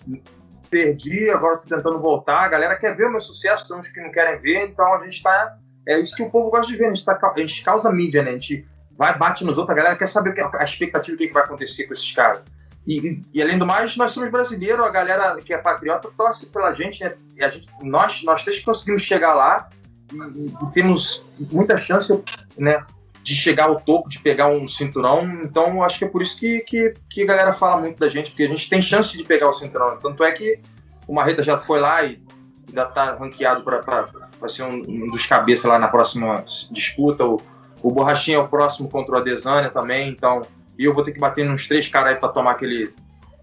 perdi, 0.69 1.29
agora 1.29 1.57
tô 1.57 1.67
tentando 1.67 1.99
voltar. 1.99 2.39
A 2.39 2.47
galera 2.47 2.75
quer 2.75 2.95
ver 2.95 3.07
o 3.07 3.11
meu 3.11 3.19
sucesso, 3.19 3.67
são 3.67 3.79
os 3.79 3.87
que 3.87 4.01
não 4.01 4.11
querem 4.11 4.39
ver, 4.39 4.67
então 4.67 4.93
a 4.93 5.03
gente 5.03 5.21
tá. 5.21 5.57
É 5.87 5.99
isso 5.99 6.15
que 6.15 6.23
o 6.23 6.29
povo 6.29 6.49
gosta 6.49 6.67
de 6.67 6.77
ver, 6.77 6.85
a 6.85 6.87
gente, 6.89 7.03
tá, 7.03 7.19
a 7.23 7.39
gente 7.39 7.63
causa 7.63 7.91
mídia, 7.91 8.23
né? 8.23 8.31
A 8.31 8.33
gente 8.33 8.67
vai, 8.95 9.17
bate 9.17 9.43
nos 9.43 9.57
outros, 9.57 9.75
a 9.75 9.77
galera 9.77 9.95
quer 9.95 10.07
saber 10.07 10.33
a 10.39 10.63
expectativa 10.63 11.17
do 11.17 11.27
que 11.27 11.33
vai 11.33 11.43
acontecer 11.43 11.85
com 11.85 11.93
esses 11.93 12.11
caras. 12.11 12.43
E, 12.85 13.21
e, 13.33 13.41
além 13.41 13.59
do 13.59 13.65
mais, 13.65 13.95
nós 13.95 14.11
somos 14.11 14.31
brasileiros, 14.31 14.83
a 14.83 14.89
galera 14.89 15.39
que 15.41 15.53
é 15.53 15.57
patriota 15.57 16.09
torce 16.17 16.47
pela 16.47 16.73
gente, 16.73 17.03
né? 17.03 17.13
E 17.35 17.43
a 17.43 17.49
gente, 17.49 17.67
nós, 17.83 18.23
nós 18.23 18.43
três 18.43 18.59
conseguimos 18.59 19.03
chegar 19.03 19.35
lá 19.35 19.69
e, 20.11 20.47
e, 20.47 20.71
temos 20.73 21.23
muita 21.51 21.77
chance, 21.77 22.11
né? 22.57 22.83
De 23.23 23.35
chegar 23.35 23.65
ao 23.65 23.79
topo, 23.79 24.09
de 24.09 24.17
pegar 24.19 24.47
um 24.47 24.67
cinturão. 24.67 25.23
Então, 25.43 25.83
acho 25.83 25.99
que 25.99 26.05
é 26.05 26.07
por 26.07 26.23
isso 26.23 26.39
que, 26.39 26.61
que, 26.61 26.95
que 27.07 27.21
a 27.21 27.25
galera 27.27 27.53
fala 27.53 27.79
muito 27.79 27.99
da 27.99 28.09
gente, 28.09 28.31
porque 28.31 28.43
a 28.43 28.49
gente 28.49 28.67
tem 28.67 28.81
chance 28.81 29.15
de 29.15 29.23
pegar 29.23 29.49
o 29.49 29.53
cinturão. 29.53 29.99
Tanto 29.99 30.23
é 30.23 30.31
que 30.31 30.59
o 31.07 31.13
Marreta 31.13 31.43
já 31.43 31.59
foi 31.59 31.79
lá 31.79 32.03
e 32.03 32.19
ainda 32.67 32.83
está 32.83 33.13
ranqueado 33.13 33.63
para 33.63 34.49
ser 34.49 34.63
um, 34.63 34.81
um, 34.87 35.11
dos 35.11 35.27
cabeças 35.27 35.65
lá 35.65 35.77
na 35.77 35.87
próxima 35.87 36.43
disputa. 36.71 37.23
O, 37.25 37.39
o 37.83 37.91
Borrachinha 37.91 38.37
é 38.37 38.39
o 38.39 38.47
próximo 38.47 38.89
contra 38.89 39.13
o 39.13 39.17
Adesanya 39.19 39.69
também, 39.69 40.09
então 40.09 40.41
e 40.81 40.85
eu 40.85 40.95
vou 40.95 41.03
ter 41.03 41.11
que 41.11 41.19
bater 41.19 41.45
nos 41.45 41.67
três 41.67 41.87
caras 41.87 42.13
aí 42.13 42.19
pra 42.19 42.29
tomar 42.29 42.51
aquele. 42.51 42.91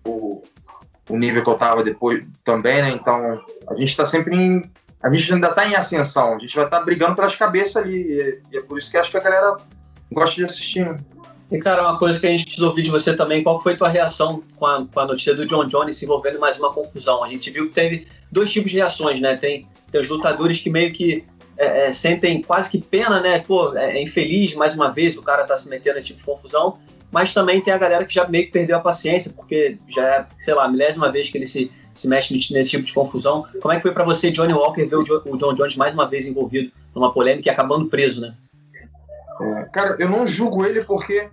O, 0.04 0.42
o 1.09 1.16
nível 1.16 1.45
que 1.45 1.49
eu 1.49 1.54
tava 1.54 1.85
depois 1.85 2.25
também, 2.42 2.83
né? 2.83 2.90
Então, 2.90 3.40
a 3.68 3.75
gente 3.76 3.97
tá 3.97 4.04
sempre 4.04 4.35
em. 4.35 4.68
A 5.00 5.09
gente 5.09 5.33
ainda 5.33 5.52
tá 5.52 5.64
em 5.64 5.76
ascensão, 5.76 6.35
a 6.35 6.38
gente 6.40 6.57
vai 6.57 6.64
estar 6.64 6.80
tá 6.80 6.85
brigando 6.85 7.14
pelas 7.14 7.37
cabeças 7.37 7.76
ali. 7.76 8.40
E, 8.50 8.57
é 8.57 8.61
por 8.61 8.76
isso 8.76 8.90
que 8.90 8.97
acho 8.97 9.12
que 9.12 9.16
a 9.16 9.21
galera 9.21 9.57
gosta 10.11 10.35
de 10.35 10.45
assistir. 10.47 10.85
Né? 10.85 10.99
E, 11.52 11.59
cara, 11.59 11.83
uma 11.83 11.97
coisa 11.97 12.18
que 12.18 12.26
a 12.26 12.30
gente 12.30 12.45
precisa 12.45 12.66
ouvir 12.66 12.83
de 12.83 12.90
você 12.90 13.14
também, 13.14 13.45
qual 13.45 13.61
foi 13.61 13.76
tua 13.76 13.88
reação 13.88 14.42
com 14.57 14.66
a, 14.66 14.85
com 14.85 14.99
a 14.99 15.07
notícia 15.07 15.33
do 15.33 15.47
John 15.47 15.66
Jones 15.66 15.97
se 15.97 16.07
envolvendo 16.07 16.40
mais 16.40 16.59
uma 16.59 16.73
confusão? 16.73 17.23
A 17.23 17.28
gente 17.28 17.49
viu 17.52 17.68
que 17.68 17.75
teve 17.75 18.09
dois 18.33 18.50
tipos 18.50 18.73
de 18.73 18.78
reações, 18.78 19.21
né? 19.21 19.37
Tem, 19.37 19.68
tem 19.92 20.00
os 20.00 20.09
lutadores 20.09 20.59
que 20.59 20.68
meio 20.68 20.92
que 20.92 21.25
é, 21.57 21.87
é, 21.87 21.92
sentem 21.92 22.42
quase 22.42 22.68
que 22.68 22.78
pena, 22.78 23.21
né? 23.21 23.38
Pô, 23.38 23.76
é, 23.76 23.99
é 23.99 24.02
infeliz 24.02 24.54
mais 24.54 24.75
uma 24.75 24.90
vez 24.90 25.16
o 25.16 25.23
cara 25.23 25.45
tá 25.45 25.57
se 25.57 25.68
metendo 25.68 25.95
nesse 25.95 26.09
tipo 26.09 26.21
de 26.21 26.26
confusão. 26.26 26.78
Mas 27.10 27.32
também 27.32 27.60
tem 27.60 27.72
a 27.72 27.78
galera 27.78 28.04
que 28.04 28.14
já 28.14 28.26
meio 28.26 28.46
que 28.46 28.52
perdeu 28.52 28.76
a 28.76 28.80
paciência, 28.80 29.32
porque 29.34 29.78
já 29.88 30.02
é, 30.02 30.26
sei 30.40 30.54
lá, 30.54 30.64
a 30.64 30.68
milésima 30.68 31.10
vez 31.10 31.30
que 31.30 31.38
ele 31.38 31.46
se, 31.46 31.70
se 31.94 32.08
mexe 32.08 32.34
nesse 32.34 32.70
tipo 32.70 32.84
de 32.84 32.92
confusão. 32.92 33.46
Como 33.60 33.72
é 33.72 33.76
que 33.76 33.82
foi 33.82 33.92
para 33.92 34.04
você, 34.04 34.30
Johnny 34.30 34.52
Walker, 34.52 34.84
ver 34.84 34.96
o, 34.96 35.02
John 35.02 35.54
Jones 35.54 35.76
mais 35.76 35.94
uma 35.94 36.06
vez 36.06 36.26
envolvido 36.26 36.70
numa 36.94 37.12
polêmica 37.12 37.48
e 37.48 37.52
acabando 37.52 37.86
preso, 37.86 38.20
né? 38.20 38.34
É, 39.40 39.62
cara, 39.72 39.96
eu 39.98 40.08
não 40.08 40.26
julgo 40.26 40.64
ele 40.66 40.82
porque 40.82 41.30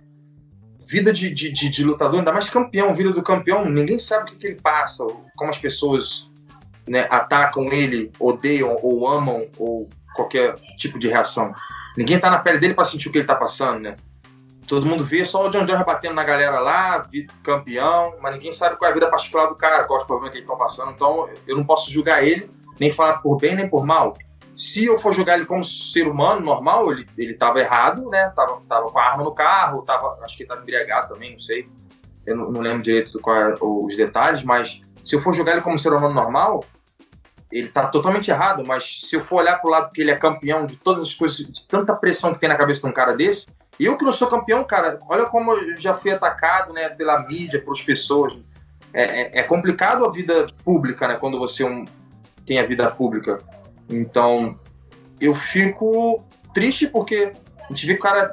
vida 0.86 1.12
de, 1.12 1.30
de, 1.30 1.52
de, 1.52 1.68
de, 1.68 1.84
lutador, 1.84 2.20
ainda 2.20 2.32
mais 2.32 2.48
campeão, 2.48 2.94
vida 2.94 3.12
do 3.12 3.22
campeão, 3.22 3.68
ninguém 3.68 3.98
sabe 3.98 4.22
o 4.22 4.26
que, 4.26 4.36
que 4.36 4.46
ele 4.46 4.60
passa, 4.60 5.04
como 5.34 5.50
as 5.50 5.58
pessoas 5.58 6.30
né, 6.86 7.06
atacam 7.10 7.72
ele, 7.72 8.12
odeiam 8.20 8.78
ou 8.80 9.08
amam, 9.08 9.46
ou 9.58 9.88
qualquer 10.14 10.54
tipo 10.78 10.98
de 10.98 11.08
reação. 11.08 11.52
Ninguém 11.96 12.20
tá 12.20 12.30
na 12.30 12.38
pele 12.38 12.58
dele 12.58 12.74
para 12.74 12.84
sentir 12.84 13.08
o 13.08 13.12
que 13.12 13.18
ele 13.18 13.26
tá 13.26 13.34
passando, 13.34 13.80
né? 13.80 13.96
Todo 14.66 14.86
mundo 14.86 15.04
vê 15.04 15.24
só 15.24 15.46
o 15.46 15.50
John 15.50 15.64
Jones 15.64 15.84
batendo 15.84 16.14
na 16.14 16.24
galera 16.24 16.58
lá, 16.58 17.06
campeão, 17.42 18.14
mas 18.20 18.34
ninguém 18.34 18.52
sabe 18.52 18.76
qual 18.76 18.88
é 18.88 18.90
a 18.90 18.94
vida 18.94 19.08
particular 19.08 19.46
do 19.46 19.54
cara, 19.54 19.84
qual 19.84 19.98
é 19.98 20.02
os 20.02 20.06
problemas 20.06 20.32
que 20.32 20.38
eles 20.38 20.48
estão 20.48 20.58
passando. 20.58 20.92
Então 20.92 21.28
eu 21.46 21.56
não 21.56 21.64
posso 21.64 21.90
julgar 21.90 22.24
ele, 22.24 22.50
nem 22.78 22.90
falar 22.90 23.18
por 23.18 23.38
bem 23.38 23.54
nem 23.54 23.68
por 23.68 23.86
mal. 23.86 24.16
Se 24.56 24.86
eu 24.86 24.98
for 24.98 25.12
julgar 25.12 25.36
ele 25.36 25.46
como 25.46 25.62
ser 25.62 26.08
humano 26.08 26.40
normal, 26.40 26.90
ele, 26.90 27.06
ele 27.16 27.34
tava 27.34 27.60
errado, 27.60 28.08
né? 28.08 28.32
Tava, 28.34 28.60
tava 28.68 28.90
com 28.90 28.98
a 28.98 29.04
arma 29.04 29.22
no 29.22 29.34
carro, 29.34 29.82
tava, 29.82 30.18
acho 30.22 30.36
que 30.36 30.42
ele 30.42 30.48
tava 30.48 30.62
embriagado 30.62 31.12
também, 31.12 31.32
não 31.32 31.40
sei. 31.40 31.68
Eu 32.24 32.36
não, 32.36 32.50
não 32.50 32.60
lembro 32.62 32.82
direito 32.82 33.20
qual 33.20 33.36
é, 33.36 33.54
os 33.60 33.96
detalhes, 33.96 34.42
mas 34.42 34.80
se 35.04 35.14
eu 35.14 35.20
for 35.20 35.34
julgar 35.34 35.52
ele 35.52 35.60
como 35.60 35.78
ser 35.78 35.92
humano 35.92 36.14
normal, 36.14 36.64
ele 37.52 37.68
tá 37.68 37.86
totalmente 37.86 38.30
errado, 38.30 38.64
mas 38.66 39.00
se 39.02 39.14
eu 39.14 39.20
for 39.20 39.36
olhar 39.36 39.60
pro 39.60 39.70
lado 39.70 39.92
que 39.92 40.00
ele 40.00 40.10
é 40.10 40.16
campeão 40.16 40.66
de 40.66 40.76
todas 40.78 41.02
as 41.02 41.14
coisas, 41.14 41.38
de 41.38 41.66
tanta 41.68 41.94
pressão 41.94 42.34
que 42.34 42.40
tem 42.40 42.48
na 42.48 42.56
cabeça 42.56 42.80
de 42.80 42.88
um 42.88 42.92
cara 42.92 43.14
desse, 43.14 43.46
eu 43.84 43.96
que 43.96 44.04
não 44.04 44.12
sou 44.12 44.28
campeão, 44.28 44.64
cara, 44.64 44.98
olha 45.08 45.26
como 45.26 45.52
eu 45.52 45.80
já 45.80 45.94
fui 45.94 46.10
atacado, 46.10 46.72
né, 46.72 46.88
pela 46.88 47.26
mídia, 47.26 47.60
pelas 47.60 47.82
pessoas. 47.82 48.34
É, 48.92 49.02
é, 49.02 49.40
é 49.40 49.42
complicado 49.42 50.04
a 50.04 50.10
vida 50.10 50.46
pública, 50.64 51.06
né, 51.06 51.16
quando 51.16 51.38
você 51.38 51.64
um, 51.64 51.84
tem 52.46 52.58
a 52.58 52.66
vida 52.66 52.90
pública. 52.90 53.40
Então, 53.88 54.58
eu 55.20 55.34
fico 55.34 56.24
triste 56.54 56.86
porque 56.86 57.32
a 57.64 57.68
gente 57.68 57.86
vê 57.86 57.94
que 57.94 58.00
o 58.00 58.02
cara, 58.02 58.32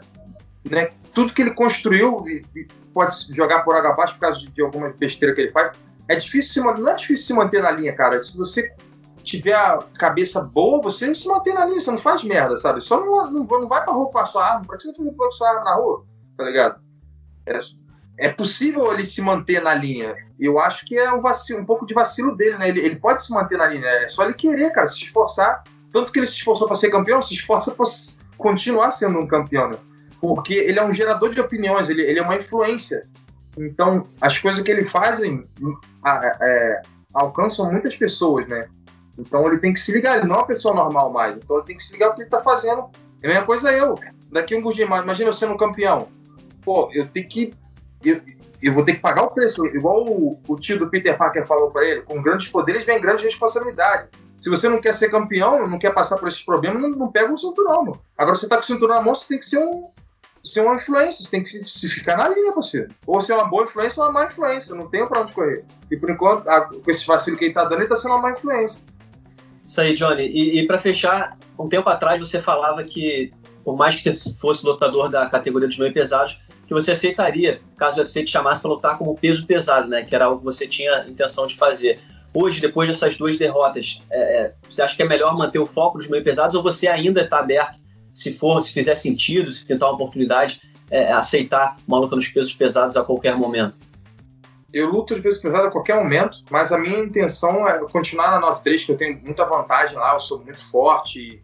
né, 0.69 0.91
tudo 1.13 1.33
que 1.33 1.41
ele 1.41 1.53
construiu 1.53 2.23
pode 2.93 3.15
jogar 3.33 3.63
por 3.63 3.75
água 3.75 3.91
abaixo 3.91 4.13
por 4.13 4.21
causa 4.21 4.39
de, 4.39 4.47
de 4.47 4.61
alguma 4.61 4.89
besteira 4.89 5.33
que 5.33 5.41
ele 5.41 5.51
faz. 5.51 5.75
É 6.07 6.15
difícil 6.15 6.63
não 6.63 6.89
é 6.89 6.95
difícil 6.95 7.27
se 7.27 7.33
manter 7.33 7.61
na 7.61 7.71
linha, 7.71 7.93
cara. 7.93 8.21
Se 8.21 8.37
você 8.37 8.73
tiver 9.23 9.55
a 9.55 9.79
cabeça 9.97 10.41
boa, 10.41 10.81
você 10.81 11.13
se 11.15 11.27
mantém 11.27 11.53
na 11.53 11.65
linha, 11.65 11.81
você 11.81 11.91
não 11.91 11.97
faz 11.97 12.23
merda, 12.23 12.57
sabe? 12.57 12.81
Só 12.81 12.99
não, 12.99 13.31
não, 13.31 13.43
não 13.43 13.67
vai 13.67 13.83
pra 13.83 13.93
rua 13.93 14.11
com 14.11 14.19
a 14.19 14.25
sua 14.25 14.45
arma. 14.45 14.65
Pra 14.65 14.77
que 14.77 14.83
você 14.83 14.93
fazer 14.93 15.13
com 15.15 15.25
a 15.25 15.31
sua 15.31 15.49
arma 15.49 15.63
na 15.63 15.75
rua? 15.75 16.05
Tá 16.37 16.43
ligado? 16.43 16.81
É, 17.45 17.59
é 18.17 18.29
possível 18.29 18.93
ele 18.93 19.05
se 19.05 19.21
manter 19.21 19.61
na 19.61 19.73
linha. 19.73 20.15
Eu 20.39 20.59
acho 20.59 20.85
que 20.85 20.97
é 20.97 21.11
um, 21.11 21.21
vacilo, 21.21 21.61
um 21.61 21.65
pouco 21.65 21.85
de 21.85 21.93
vacilo 21.93 22.35
dele, 22.35 22.57
né? 22.57 22.67
Ele, 22.67 22.81
ele 22.81 22.95
pode 22.97 23.25
se 23.25 23.33
manter 23.33 23.57
na 23.57 23.67
linha. 23.67 23.85
É 23.85 24.09
só 24.09 24.25
ele 24.25 24.33
querer, 24.33 24.71
cara, 24.71 24.87
se 24.87 25.03
esforçar. 25.03 25.63
Tanto 25.91 26.11
que 26.11 26.19
ele 26.19 26.25
se 26.25 26.37
esforçou 26.37 26.67
para 26.67 26.75
ser 26.75 26.89
campeão, 26.89 27.21
se 27.21 27.33
esforça 27.33 27.71
para 27.71 27.85
continuar 28.37 28.91
sendo 28.91 29.19
um 29.19 29.27
campeão, 29.27 29.69
né? 29.69 29.77
Porque 30.19 30.53
ele 30.53 30.79
é 30.79 30.83
um 30.83 30.93
gerador 30.93 31.29
de 31.29 31.39
opiniões, 31.39 31.89
ele, 31.89 32.01
ele 32.01 32.19
é 32.19 32.21
uma 32.21 32.35
influência. 32.35 33.07
Então, 33.57 34.07
as 34.19 34.37
coisas 34.39 34.63
que 34.63 34.71
ele 34.71 34.85
fazem 34.85 35.47
é, 36.41 36.81
alcançam 37.13 37.71
muitas 37.71 37.95
pessoas, 37.95 38.47
né? 38.47 38.67
Então, 39.17 39.47
ele 39.47 39.59
tem 39.59 39.73
que 39.73 39.79
se 39.79 39.91
ligar. 39.91 40.17
Ele 40.17 40.27
não 40.27 40.35
é 40.35 40.39
uma 40.39 40.47
pessoa 40.47 40.73
normal 40.73 41.11
mais. 41.11 41.37
Então, 41.37 41.57
ele 41.57 41.65
tem 41.65 41.77
que 41.77 41.83
se 41.83 41.93
ligar 41.93 42.09
o 42.09 42.15
que 42.15 42.21
ele 42.21 42.29
tá 42.29 42.41
fazendo. 42.41 42.89
É 43.21 43.27
a 43.27 43.29
mesma 43.29 43.45
coisa 43.45 43.71
eu. 43.71 43.97
Daqui 44.31 44.55
um 44.55 44.71
dia, 44.71 44.85
imagina 44.85 45.29
eu 45.29 45.33
sendo 45.33 45.55
campeão. 45.55 46.07
Pô, 46.63 46.89
eu 46.93 47.07
tenho 47.07 47.27
que 47.27 47.53
eu, 48.03 48.21
eu 48.61 48.73
vou 48.73 48.83
ter 48.83 48.95
que 48.95 49.01
pagar 49.01 49.23
o 49.23 49.31
preço, 49.31 49.65
igual 49.67 50.05
o, 50.05 50.39
o 50.47 50.55
tio 50.57 50.79
do 50.79 50.89
Peter 50.89 51.17
Parker 51.17 51.45
falou 51.45 51.71
para 51.71 51.85
ele: 51.85 52.01
com 52.01 52.21
grandes 52.21 52.47
poderes 52.47 52.85
vem 52.85 52.99
grande 52.99 53.23
responsabilidade. 53.23 54.09
Se 54.41 54.49
você 54.49 54.67
não 54.67 54.81
quer 54.81 54.93
ser 54.93 55.09
campeão, 55.09 55.67
não 55.67 55.79
quer 55.79 55.93
passar 55.93 56.17
por 56.17 56.27
esses 56.27 56.43
problemas, 56.43 56.81
não, 56.81 56.89
não 56.89 57.11
pega 57.11 57.31
o 57.31 57.37
cinturão, 57.37 57.85
mano. 57.85 58.01
Agora 58.17 58.35
você 58.35 58.47
tá 58.47 58.57
com 58.57 58.63
o 58.63 58.65
cinturão 58.65 58.95
na 58.95 59.01
mão, 59.01 59.15
você 59.15 59.25
tem 59.27 59.39
que 59.39 59.45
ser 59.45 59.59
um, 59.59 59.89
ser 60.43 60.61
uma 60.61 60.75
influência, 60.75 61.23
você 61.23 61.31
tem 61.31 61.43
que 61.43 61.49
se, 61.49 61.63
se 61.63 61.89
ficar 61.89 62.17
na 62.17 62.27
linha, 62.27 62.51
você. 62.53 62.87
Ou 63.07 63.21
ser 63.21 63.33
uma 63.33 63.45
boa 63.45 63.63
influência 63.63 64.01
ou 64.01 64.09
uma 64.09 64.21
má 64.21 64.25
influência, 64.25 64.75
não 64.75 64.89
tem 64.89 65.05
pra 65.07 65.21
onde 65.21 65.33
correr. 65.33 65.63
E 65.89 65.95
por 65.95 66.09
enquanto, 66.09 66.47
a, 66.49 66.61
com 66.61 66.91
esse 66.91 67.05
vacilo 67.07 67.37
que 67.37 67.45
ele 67.45 67.53
tá 67.53 67.63
dando, 67.63 67.81
ele 67.81 67.87
tá 67.87 67.95
sendo 67.95 68.11
uma 68.11 68.21
má 68.21 68.31
influência. 68.31 68.83
Isso 69.73 69.81
aí, 69.81 69.95
Johnny. 69.95 70.27
E, 70.27 70.59
e 70.59 70.67
para 70.67 70.77
fechar, 70.77 71.35
um 71.57 71.67
tempo 71.67 71.89
atrás 71.89 72.19
você 72.19 72.39
falava 72.39 72.83
que, 72.83 73.33
por 73.65 73.75
mais 73.75 73.95
que 73.95 74.01
você 74.01 74.35
fosse 74.35 74.63
lutador 74.63 75.09
da 75.09 75.25
categoria 75.25 75.67
dos 75.67 75.79
meio 75.79 75.91
pesados, 75.91 76.39
que 76.67 76.73
você 76.75 76.91
aceitaria 76.91 77.59
caso 77.75 77.97
o 77.97 78.03
UFC 78.03 78.23
te 78.23 78.29
chamasse 78.29 78.61
para 78.61 78.69
lutar 78.69 78.99
como 78.99 79.17
peso 79.17 79.47
pesado, 79.47 79.87
né? 79.87 80.03
Que 80.03 80.13
era 80.13 80.25
algo 80.25 80.37
que 80.37 80.45
você 80.45 80.67
tinha 80.67 81.07
intenção 81.07 81.47
de 81.47 81.55
fazer. 81.55 81.99
Hoje, 82.31 82.61
depois 82.61 82.87
dessas 82.87 83.17
duas 83.17 83.35
derrotas, 83.35 83.99
é, 84.11 84.41
é 84.41 84.53
você 84.69 84.83
acha 84.83 84.95
que 84.95 85.01
é 85.01 85.07
melhor 85.07 85.35
manter 85.35 85.57
o 85.57 85.65
foco 85.65 85.97
nos 85.97 86.07
meio 86.07 86.23
pesados 86.23 86.53
ou 86.53 86.61
você 86.61 86.87
ainda 86.87 87.21
está 87.21 87.39
aberto, 87.39 87.79
se 88.13 88.31
for, 88.31 88.61
se 88.61 88.71
fizer 88.71 88.93
sentido, 88.93 89.51
se 89.51 89.65
pintar 89.65 89.89
uma 89.89 89.95
oportunidade, 89.95 90.61
é, 90.91 91.11
aceitar 91.11 91.77
uma 91.87 91.97
luta 91.97 92.15
nos 92.15 92.27
pesos 92.27 92.53
pesados 92.53 92.95
a 92.95 93.03
qualquer 93.03 93.35
momento? 93.35 93.75
Eu 94.73 94.89
luto 94.89 95.13
nos 95.13 95.21
pesos 95.21 95.39
pesados 95.39 95.67
a 95.67 95.71
qualquer 95.71 95.95
momento, 95.95 96.39
mas 96.49 96.71
a 96.71 96.79
minha 96.79 96.99
intenção 96.99 97.67
é 97.67 97.79
continuar 97.89 98.31
na 98.31 98.61
9-3, 98.61 98.85
que 98.85 98.91
eu 98.91 98.97
tenho 98.97 99.21
muita 99.21 99.45
vantagem 99.45 99.95
lá, 99.95 100.15
eu 100.15 100.19
sou 100.19 100.39
muito 100.39 100.63
forte 100.65 101.43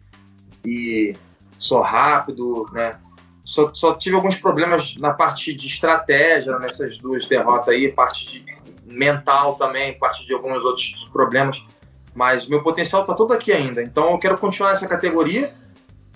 e, 0.64 1.16
sou 1.58 1.80
rápido, 1.80 2.68
né? 2.72 2.98
Só, 3.44 3.72
só, 3.72 3.94
tive 3.94 4.16
alguns 4.16 4.36
problemas 4.36 4.96
na 4.96 5.12
parte 5.12 5.54
de 5.54 5.66
estratégia 5.66 6.58
nessas 6.58 6.98
duas 6.98 7.26
derrotas 7.26 7.68
aí, 7.68 7.90
parte 7.90 8.44
mental 8.84 9.54
também, 9.54 9.98
parte 9.98 10.26
de 10.26 10.32
alguns 10.32 10.64
outros 10.64 10.92
problemas. 11.12 11.64
Mas 12.14 12.48
meu 12.48 12.62
potencial 12.62 13.02
está 13.02 13.14
todo 13.14 13.32
aqui 13.32 13.52
ainda. 13.52 13.82
Então 13.82 14.10
eu 14.10 14.18
quero 14.18 14.36
continuar 14.38 14.70
nessa 14.70 14.88
categoria 14.88 15.50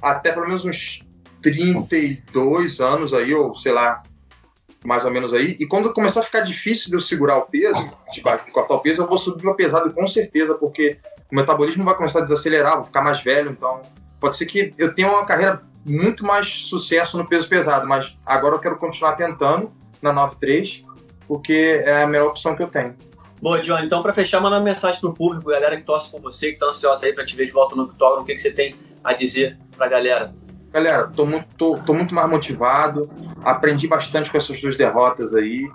até 0.03 0.33
pelo 0.33 0.47
menos 0.47 0.65
uns 0.65 1.03
32 1.41 2.81
anos 2.81 3.15
aí, 3.15 3.35
ou 3.35 3.57
sei 3.57 3.73
lá, 3.73 4.03
mais 4.85 5.05
ou 5.05 5.11
menos 5.11 5.33
aí. 5.33 5.57
E 5.59 5.67
quando 5.67 5.93
começar 5.93 6.21
a 6.21 6.25
ficar 6.25 6.41
difícil 6.41 6.91
de 6.91 6.97
eu 6.97 7.01
segurar 7.01 7.39
o 7.39 7.43
peso, 7.43 7.91
de 8.13 8.21
cortar 8.21 8.75
o 8.75 8.81
peso, 8.81 9.03
eu 9.03 9.09
vou 9.09 9.19
subir 9.19 9.43
para 9.43 9.55
pesado 9.55 9.93
com 9.93 10.07
certeza, 10.07 10.55
porque 10.55 10.99
o 11.33 11.35
metabolismo 11.35 11.83
vai 11.85 11.97
começar 11.97 12.21
a 12.21 12.23
desacelerar, 12.23 12.77
vou 12.77 12.85
ficar 12.85 13.03
mais 13.03 13.21
velho. 13.23 13.51
Então 13.51 13.81
pode 14.21 14.37
ser 14.37 14.47
que 14.47 14.75
eu 14.79 14.95
tenha 14.95 15.09
uma 15.09 15.25
carreira 15.25 15.63
muito 15.85 16.25
mais 16.25 16.49
sucesso 16.49 17.17
no 17.17 17.27
peso 17.27 17.49
pesado, 17.49 17.87
mas 17.87 18.17
agora 18.25 18.55
eu 18.55 18.61
quero 18.61 18.77
continuar 18.77 19.15
tentando 19.15 19.73
na 20.01 20.13
93, 20.13 20.83
porque 21.27 21.83
é 21.85 22.03
a 22.03 22.07
melhor 22.07 22.29
opção 22.29 22.55
que 22.55 22.63
eu 22.63 22.69
tenho. 22.69 22.95
Bom, 23.41 23.59
John, 23.59 23.79
então 23.81 24.03
para 24.03 24.13
fechar, 24.13 24.41
manda 24.41 24.57
uma 24.57 24.63
mensagem 24.63 25.01
pro 25.01 25.13
público, 25.13 25.51
galera 25.51 25.77
que 25.77 25.83
torce 25.83 26.11
com 26.11 26.19
você, 26.21 26.53
que 26.53 26.59
tá 26.59 26.67
ansiosa 26.67 27.07
aí 27.07 27.13
para 27.13 27.25
te 27.25 27.37
ver 27.37 27.47
de 27.47 27.53
volta 27.53 27.75
no 27.75 27.85
octógono, 27.85 28.23
o 28.23 28.25
que, 28.25 28.35
que 28.35 28.41
você 28.41 28.51
tem 28.51 28.75
a 29.03 29.13
dizer 29.13 29.59
pra 29.77 29.89
galera? 29.89 30.35
Galera, 30.75 31.07
tô 31.07 31.25
muito, 31.25 31.47
tô, 31.57 31.79
tô 31.79 31.95
muito 31.95 32.15
mais 32.15 32.29
motivado, 32.29 33.09
aprendi 33.45 33.87
bastante 33.87 34.31
com 34.31 34.37
essas 34.37 34.61
duas 34.61 34.77
derrotas 34.77 35.33
aí. 35.33 35.71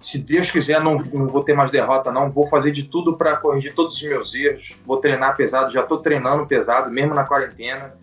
Se 0.00 0.18
Deus 0.18 0.50
quiser, 0.50 0.80
não, 0.80 0.96
não 0.96 1.26
vou 1.26 1.42
ter 1.42 1.54
mais 1.54 1.70
derrota, 1.70 2.12
não. 2.12 2.30
Vou 2.30 2.46
fazer 2.46 2.70
de 2.70 2.84
tudo 2.84 3.16
para 3.16 3.36
corrigir 3.36 3.74
todos 3.74 3.96
os 3.96 4.02
meus 4.02 4.34
erros. 4.34 4.78
Vou 4.86 4.98
treinar 4.98 5.36
pesado, 5.36 5.72
já 5.72 5.82
tô 5.82 5.98
treinando 5.98 6.46
pesado, 6.46 6.90
mesmo 6.90 7.14
na 7.14 7.24
quarentena 7.24 7.94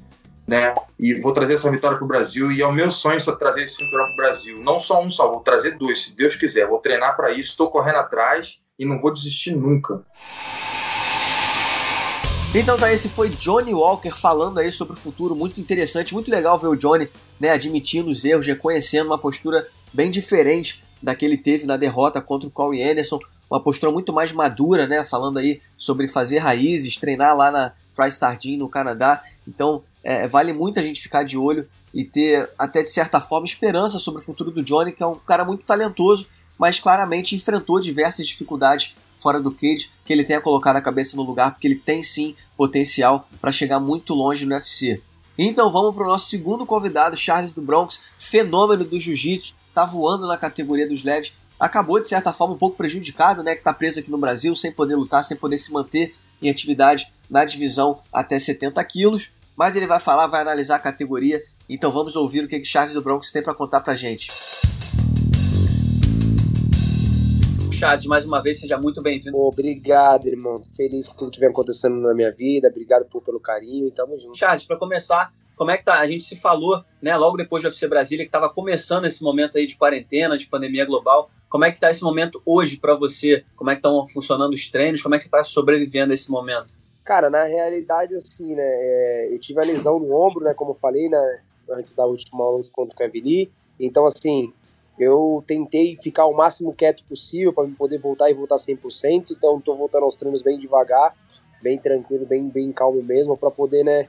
né? 0.52 0.76
E 1.00 1.20
vou 1.22 1.34
trazer 1.34 1.54
essa 1.54 1.72
vitória 1.72 1.98
para 1.98 2.04
o 2.04 2.08
Brasil. 2.08 2.52
E 2.52 2.62
é 2.62 2.68
o 2.68 2.74
meu 2.74 2.92
sonho 2.92 3.22
só 3.22 3.34
trazer 3.36 3.64
esse 3.64 3.76
cinturão 3.76 4.06
para 4.08 4.14
o 4.14 4.18
Brasil. 4.18 4.62
Não 4.62 4.80
só 4.80 5.02
um 5.02 5.10
só, 5.10 5.30
vou 5.30 5.40
trazer 5.40 5.78
dois, 5.78 6.04
se 6.04 6.16
Deus 6.16 6.36
quiser. 6.36 6.68
Vou 6.68 6.80
treinar 6.80 7.16
para 7.16 7.32
isso, 7.32 7.52
estou 7.52 7.70
correndo 7.70 7.98
atrás 7.98 8.60
e 8.78 8.86
não 8.86 9.00
vou 9.00 9.14
desistir 9.14 9.56
nunca. 9.56 10.02
Então 12.54 12.76
tá, 12.76 12.92
esse 12.92 13.08
foi 13.08 13.30
Johnny 13.30 13.74
Walker 13.74 14.12
falando 14.12 14.60
aí 14.60 14.70
sobre 14.74 14.94
o 14.94 14.98
futuro, 14.98 15.34
muito 15.34 15.62
interessante, 15.62 16.14
muito 16.14 16.30
legal 16.30 16.60
ver 16.60 16.68
o 16.68 16.76
Johnny 16.76 17.08
né, 17.40 17.50
admitindo 17.50 18.10
os 18.10 18.26
erros, 18.26 18.46
reconhecendo 18.46 19.08
uma 19.08 19.18
postura 19.18 19.66
bem 19.94 20.12
diferente 20.12 20.84
da 21.02 21.16
que 21.16 21.24
ele 21.24 21.38
teve 21.38 21.66
na 21.66 21.78
derrota 21.78 22.20
contra 22.20 22.50
o 22.50 22.52
Corey 22.52 22.84
Anderson, 22.84 23.20
uma 23.50 23.64
postura 23.64 23.90
muito 23.90 24.12
mais 24.12 24.34
madura, 24.34 24.86
né, 24.86 25.02
falando 25.06 25.40
aí 25.40 25.62
sobre 25.78 26.10
fazer 26.10 26.40
raízes, 26.40 26.98
treinar 26.98 27.38
lá 27.38 27.52
na 27.52 27.72
TriStar 27.94 28.38
Gym 28.38 28.58
no 28.58 28.68
Canadá, 28.68 29.24
então 29.48 29.82
é, 30.04 30.28
vale 30.28 30.52
muito 30.52 30.78
a 30.78 30.84
gente 30.84 31.02
ficar 31.02 31.24
de 31.24 31.38
olho 31.38 31.66
e 31.94 32.04
ter, 32.04 32.50
até 32.60 32.84
de 32.84 32.92
certa 32.92 33.22
forma, 33.22 33.46
esperança 33.46 33.98
sobre 33.98 34.22
o 34.22 34.26
futuro 34.26 34.52
do 34.52 34.62
Johnny, 34.62 34.92
que 34.92 35.02
é 35.02 35.08
um 35.08 35.16
cara 35.16 35.46
muito 35.46 35.64
talentoso, 35.64 36.28
mas 36.60 36.82
claramente 36.82 37.34
enfrentou 37.34 37.80
diversas 37.80 38.28
dificuldades 38.28 38.94
fora 39.22 39.40
do 39.40 39.52
cage, 39.52 39.92
que 40.06 40.12
ele 40.12 40.24
tenha 40.24 40.42
colocado 40.42 40.78
a 40.78 40.82
cabeça 40.82 41.16
no 41.16 41.24
lugar, 41.24 41.52
porque 41.52 41.68
ele 41.68 41.76
tem 41.76 42.02
sim 42.02 42.36
potencial 42.58 43.28
para 43.40 43.52
chegar 43.52 43.80
muito 43.80 44.14
longe 44.14 44.46
no 44.46 44.56
UFC. 44.56 45.02
Então 45.38 45.72
vamos 45.72 45.96
para 45.96 46.04
o 46.04 46.08
nosso 46.08 46.30
segundo 46.30 46.66
convidado, 46.66 47.16
Charles 47.16 47.54
do 47.54 47.62
Bronx, 47.62 48.02
fenômeno 48.18 48.84
do 48.84 49.00
jiu-jitsu, 49.00 49.56
tá 49.74 49.86
voando 49.86 50.28
na 50.28 50.38
categoria 50.38 50.88
dos 50.88 51.04
leves, 51.04 51.34
acabou 51.60 52.00
de 52.00 52.08
certa 52.08 52.34
forma 52.34 52.56
um 52.56 52.58
pouco 52.58 52.76
prejudicado, 52.76 53.44
né, 53.44 53.56
que 53.56 53.64
tá 53.64 53.74
preso 53.74 54.00
aqui 54.00 54.12
no 54.12 54.18
Brasil, 54.18 54.56
sem 54.56 54.72
poder 54.72 54.96
lutar, 54.96 55.24
sem 55.24 55.38
poder 55.38 55.58
se 55.58 55.72
manter 55.72 56.16
em 56.42 56.50
atividade 56.50 57.12
na 57.30 57.46
divisão 57.46 58.00
até 58.12 58.38
70 58.38 58.84
quilos, 58.84 59.32
mas 59.56 59.76
ele 59.76 59.88
vai 59.88 60.00
falar, 60.00 60.28
vai 60.28 60.42
analisar 60.42 60.78
a 60.78 60.80
categoria. 60.80 61.42
Então 61.70 61.92
vamos 61.92 62.16
ouvir 62.16 62.44
o 62.44 62.48
que, 62.48 62.60
que 62.60 62.66
Charles 62.66 62.94
do 62.94 63.02
Bronx 63.02 63.32
tem 63.32 63.44
para 63.44 63.54
contar 63.54 63.82
pra 63.82 63.96
gente. 63.96 64.30
Charles, 67.82 68.06
mais 68.06 68.28
uma 68.28 68.40
vez, 68.44 68.60
seja 68.60 68.78
muito 68.78 69.02
bem-vindo. 69.02 69.36
Obrigado, 69.40 70.28
irmão. 70.28 70.62
Feliz 70.78 71.08
com 71.08 71.16
tudo 71.16 71.32
que 71.32 71.40
vem 71.40 71.50
acontecendo 71.50 71.96
na 71.96 72.14
minha 72.14 72.32
vida. 72.32 72.68
Obrigado 72.68 73.06
por, 73.06 73.24
pelo 73.24 73.40
carinho 73.40 73.88
e 73.88 73.92
tamo 73.92 74.20
junto. 74.20 74.38
Charles, 74.38 74.64
para 74.64 74.78
começar, 74.78 75.34
como 75.56 75.72
é 75.72 75.78
que 75.80 75.86
tá? 75.86 76.00
A 76.00 76.06
gente 76.06 76.24
se 76.24 76.36
falou, 76.36 76.84
né, 77.02 77.18
logo 77.18 77.38
depois 77.38 77.64
do 77.64 77.70
UFC 77.70 77.88
Brasília, 77.88 78.24
que 78.24 78.30
estava 78.30 78.54
começando 78.54 79.06
esse 79.06 79.24
momento 79.24 79.58
aí 79.58 79.66
de 79.66 79.76
quarentena, 79.76 80.38
de 80.38 80.46
pandemia 80.46 80.86
global. 80.86 81.32
Como 81.50 81.66
é 81.66 81.72
que 81.72 81.80
tá 81.80 81.90
esse 81.90 82.04
momento 82.04 82.40
hoje 82.46 82.78
para 82.78 82.94
você? 82.94 83.44
Como 83.56 83.72
é 83.72 83.74
que 83.74 83.80
estão 83.80 84.06
funcionando 84.06 84.54
os 84.54 84.70
treinos? 84.70 85.02
Como 85.02 85.16
é 85.16 85.18
que 85.18 85.24
você 85.24 85.30
está 85.30 85.44
sobrevivendo 85.44 86.12
a 86.12 86.14
esse 86.14 86.30
momento? 86.30 86.76
Cara, 87.04 87.32
na 87.32 87.46
realidade, 87.46 88.14
assim, 88.14 88.54
né, 88.54 88.62
é, 88.64 89.30
eu 89.34 89.40
tive 89.40 89.60
a 89.60 89.64
lesão 89.64 90.00
no 90.00 90.14
ombro, 90.14 90.46
né, 90.46 90.54
como 90.54 90.70
eu 90.70 90.76
falei, 90.76 91.10
né, 91.10 91.42
antes 91.72 91.94
da 91.94 92.06
última 92.06 92.48
luta 92.48 92.70
contra 92.72 92.94
o 92.94 92.96
Kevin 92.96 93.22
Lee. 93.22 93.52
Então, 93.80 94.06
assim, 94.06 94.54
eu 95.00 95.44
tentei 95.48 95.98
ficar 96.02 96.26
o 96.26 96.34
máximo 96.34 96.74
quieto 96.74 97.04
possível 97.06 97.54
para 97.54 97.68
poder 97.78 98.00
voltar 98.00 98.30
e 98.30 98.34
voltar 98.34 98.58
100%. 98.58 99.32
Então, 99.32 99.58
estou 99.58 99.76
voltando 99.76 100.04
aos 100.04 100.16
treinos 100.16 100.42
bem 100.42 100.60
devagar, 100.60 101.16
bem 101.62 101.78
tranquilo, 101.78 102.26
bem, 102.26 102.48
bem 102.50 102.72
calmo 102.72 103.02
mesmo, 103.02 103.38
para 103.38 103.50
poder, 103.50 103.84
né, 103.84 104.08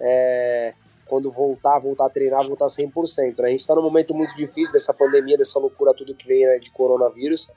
é, 0.00 0.74
quando 1.06 1.30
voltar, 1.30 1.78
voltar 1.78 2.06
a 2.06 2.10
treinar, 2.10 2.46
voltar 2.46 2.66
100%. 2.66 3.38
Né? 3.38 3.48
A 3.48 3.50
gente 3.50 3.60
está 3.60 3.74
num 3.74 3.82
momento 3.82 4.14
muito 4.14 4.34
difícil 4.34 4.72
dessa 4.72 4.92
pandemia, 4.92 5.36
dessa 5.36 5.58
loucura, 5.58 5.94
tudo 5.94 6.14
que 6.14 6.26
vem 6.26 6.46
né, 6.46 6.58
de 6.58 6.70
coronavírus. 6.70 7.48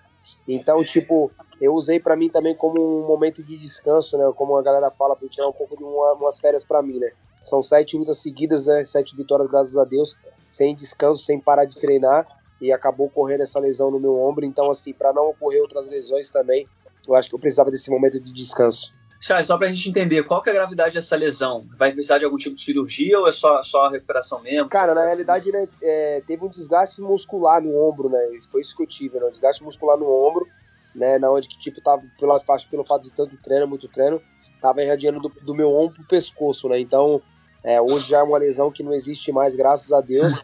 Então, 0.47 0.83
tipo, 0.83 1.31
eu 1.61 1.73
usei 1.73 1.99
para 1.99 2.15
mim 2.15 2.29
também 2.29 2.55
como 2.55 2.81
um 2.81 3.07
momento 3.07 3.43
de 3.43 3.57
descanso, 3.57 4.17
né? 4.17 4.31
Como 4.35 4.57
a 4.57 4.61
galera 4.61 4.89
fala, 4.89 5.15
para 5.15 5.27
tirar 5.29 5.47
um 5.47 5.53
pouco 5.53 5.77
de 5.77 5.83
uma, 5.83 6.13
umas 6.13 6.39
férias 6.39 6.63
para 6.63 6.81
mim, 6.81 6.97
né? 6.97 7.11
São 7.43 7.61
sete 7.61 7.95
lutas 7.95 8.17
seguidas, 8.17 8.65
né? 8.65 8.83
Sete 8.83 9.15
vitórias, 9.15 9.47
graças 9.47 9.77
a 9.77 9.85
Deus, 9.85 10.15
sem 10.49 10.75
descanso, 10.75 11.23
sem 11.23 11.39
parar 11.39 11.65
de 11.65 11.79
treinar 11.79 12.27
e 12.59 12.71
acabou 12.71 13.09
correndo 13.09 13.41
essa 13.41 13.59
lesão 13.59 13.91
no 13.91 13.99
meu 13.99 14.15
ombro. 14.19 14.45
Então, 14.45 14.69
assim, 14.69 14.93
para 14.93 15.13
não 15.13 15.29
ocorrer 15.29 15.61
outras 15.61 15.87
lesões 15.87 16.31
também, 16.31 16.67
eu 17.07 17.15
acho 17.15 17.29
que 17.29 17.35
eu 17.35 17.39
precisava 17.39 17.69
desse 17.69 17.89
momento 17.89 18.19
de 18.19 18.31
descanso. 18.31 18.93
Charles, 19.19 19.47
só 19.47 19.57
para 19.57 19.67
a 19.67 19.71
gente 19.71 19.89
entender, 19.89 20.23
qual 20.23 20.41
que 20.41 20.49
é 20.49 20.51
a 20.51 20.55
gravidade 20.55 20.93
dessa 20.93 21.15
lesão? 21.15 21.65
Vai 21.77 21.91
precisar 21.91 22.19
de 22.19 22.25
algum 22.25 22.37
tipo 22.37 22.55
de 22.55 22.61
cirurgia 22.61 23.19
ou 23.19 23.27
é 23.27 23.31
só, 23.31 23.61
só 23.63 23.89
recuperação 23.89 24.41
mesmo? 24.41 24.69
Cara, 24.69 24.93
na 24.93 25.05
realidade, 25.05 25.51
né, 25.51 25.67
é, 25.81 26.21
teve 26.27 26.45
um 26.45 26.49
desgaste 26.49 27.01
muscular 27.01 27.61
no 27.61 27.75
ombro, 27.75 28.09
né? 28.09 28.35
Isso 28.35 28.49
foi 28.51 28.61
isso 28.61 28.75
que 28.75 28.83
eu 28.83 28.87
tive, 28.87 29.19
né? 29.19 29.25
Um 29.25 29.31
desgaste 29.31 29.63
muscular 29.63 29.97
no 29.97 30.05
ombro, 30.05 30.45
né? 30.93 31.17
Na 31.17 31.31
onde 31.31 31.47
que, 31.47 31.57
tipo, 31.57 31.81
tava, 31.81 32.03
pelo, 32.19 32.39
pelo 32.69 32.83
fato 32.83 33.03
de 33.03 33.13
tanto 33.13 33.35
treino, 33.37 33.67
muito 33.67 33.87
treino, 33.87 34.21
tava 34.61 34.83
irradiando 34.83 35.19
do, 35.19 35.29
do 35.29 35.55
meu 35.55 35.73
ombro 35.73 35.95
pro 35.95 36.07
pescoço, 36.07 36.69
né? 36.69 36.79
Então, 36.79 37.21
é, 37.63 37.81
hoje 37.81 38.09
já 38.09 38.19
é 38.19 38.23
uma 38.23 38.37
lesão 38.37 38.71
que 38.71 38.83
não 38.83 38.93
existe 38.93 39.31
mais, 39.31 39.55
graças 39.55 39.91
a 39.91 40.01
Deus 40.01 40.35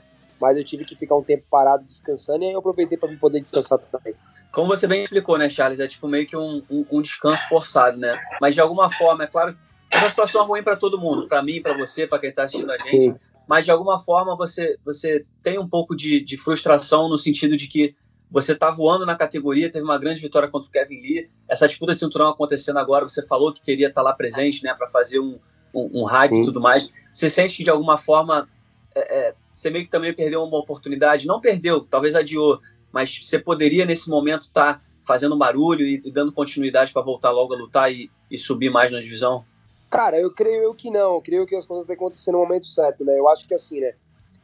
mas 0.41 0.57
eu 0.57 0.65
tive 0.65 0.83
que 0.83 0.95
ficar 0.95 1.15
um 1.15 1.23
tempo 1.23 1.43
parado 1.49 1.85
descansando 1.85 2.43
e 2.43 2.47
aí 2.47 2.53
eu 2.53 2.59
aproveitei 2.59 2.97
para 2.97 3.15
poder 3.17 3.39
descansar 3.41 3.79
também. 3.79 4.15
Como 4.51 4.67
você 4.67 4.85
bem 4.85 5.03
explicou, 5.03 5.37
né, 5.37 5.49
Charles? 5.49 5.79
É 5.79 5.87
tipo 5.87 6.07
meio 6.07 6.25
que 6.25 6.35
um, 6.35 6.61
um, 6.69 6.85
um 6.91 7.01
descanso 7.01 7.47
forçado, 7.47 7.97
né? 7.97 8.19
Mas 8.41 8.53
de 8.53 8.59
alguma 8.59 8.89
forma, 8.89 9.23
é 9.23 9.27
claro, 9.27 9.55
é 9.89 9.97
uma 9.97 10.09
situação 10.09 10.45
ruim 10.45 10.63
para 10.63 10.75
todo 10.75 10.99
mundo, 10.99 11.27
para 11.27 11.41
mim, 11.41 11.61
para 11.61 11.77
você, 11.77 12.05
para 12.05 12.19
quem 12.19 12.29
está 12.29 12.43
assistindo 12.43 12.71
a 12.71 12.77
gente. 12.77 13.05
Sim. 13.05 13.15
Mas 13.47 13.65
de 13.65 13.71
alguma 13.71 13.99
forma 13.99 14.35
você, 14.35 14.77
você 14.83 15.25
tem 15.43 15.57
um 15.57 15.67
pouco 15.67 15.95
de, 15.95 16.21
de 16.21 16.37
frustração 16.37 17.07
no 17.07 17.17
sentido 17.17 17.55
de 17.55 17.67
que 17.67 17.95
você 18.29 18.53
está 18.53 18.69
voando 18.71 19.05
na 19.05 19.15
categoria, 19.15 19.69
teve 19.69 19.83
uma 19.83 19.97
grande 19.97 20.21
vitória 20.21 20.47
contra 20.47 20.69
o 20.69 20.71
Kevin 20.71 21.01
Lee. 21.01 21.29
Essa 21.49 21.67
disputa 21.67 21.93
de 21.93 21.99
cinturão 21.99 22.29
acontecendo 22.29 22.79
agora, 22.79 23.07
você 23.07 23.25
falou 23.25 23.51
que 23.51 23.61
queria 23.61 23.87
estar 23.87 24.01
tá 24.01 24.09
lá 24.09 24.13
presente, 24.13 24.63
né, 24.63 24.73
para 24.73 24.87
fazer 24.87 25.19
um, 25.19 25.37
um, 25.73 26.01
um 26.01 26.03
hype 26.05 26.35
e 26.35 26.43
tudo 26.43 26.61
mais. 26.61 26.89
Você 27.11 27.29
sente 27.29 27.57
que 27.57 27.63
de 27.63 27.69
alguma 27.69 27.97
forma 27.97 28.47
é, 28.95 29.17
é, 29.19 29.35
você 29.53 29.69
meio 29.69 29.85
que 29.85 29.91
também 29.91 30.13
perdeu 30.13 30.43
uma 30.43 30.57
oportunidade, 30.57 31.27
não 31.27 31.41
perdeu, 31.41 31.81
talvez 31.81 32.15
adiou, 32.15 32.59
mas 32.91 33.19
você 33.21 33.39
poderia 33.39 33.85
nesse 33.85 34.09
momento 34.09 34.43
estar 34.43 34.75
tá 34.75 34.81
fazendo 35.03 35.37
barulho 35.37 35.85
e, 35.85 36.01
e, 36.05 36.11
dando 36.11 36.31
continuidade 36.31 36.91
para 36.91 37.01
voltar 37.01 37.31
logo 37.31 37.53
a 37.53 37.57
lutar 37.57 37.91
e, 37.91 38.09
e, 38.29 38.37
subir 38.37 38.69
mais 38.69 38.91
na 38.91 39.01
divisão? 39.01 39.43
Cara, 39.89 40.17
eu 40.19 40.33
creio 40.33 40.63
eu 40.63 40.73
que 40.73 40.89
não, 40.89 41.15
eu 41.15 41.21
creio 41.21 41.45
que 41.45 41.55
as 41.55 41.65
coisas 41.65 41.85
têm 41.85 41.95
que 41.95 42.01
acontecer 42.01 42.31
no 42.31 42.39
momento 42.39 42.67
certo, 42.67 43.03
né? 43.03 43.17
Eu 43.17 43.27
acho 43.27 43.47
que 43.47 43.53
assim, 43.53 43.81
né? 43.81 43.93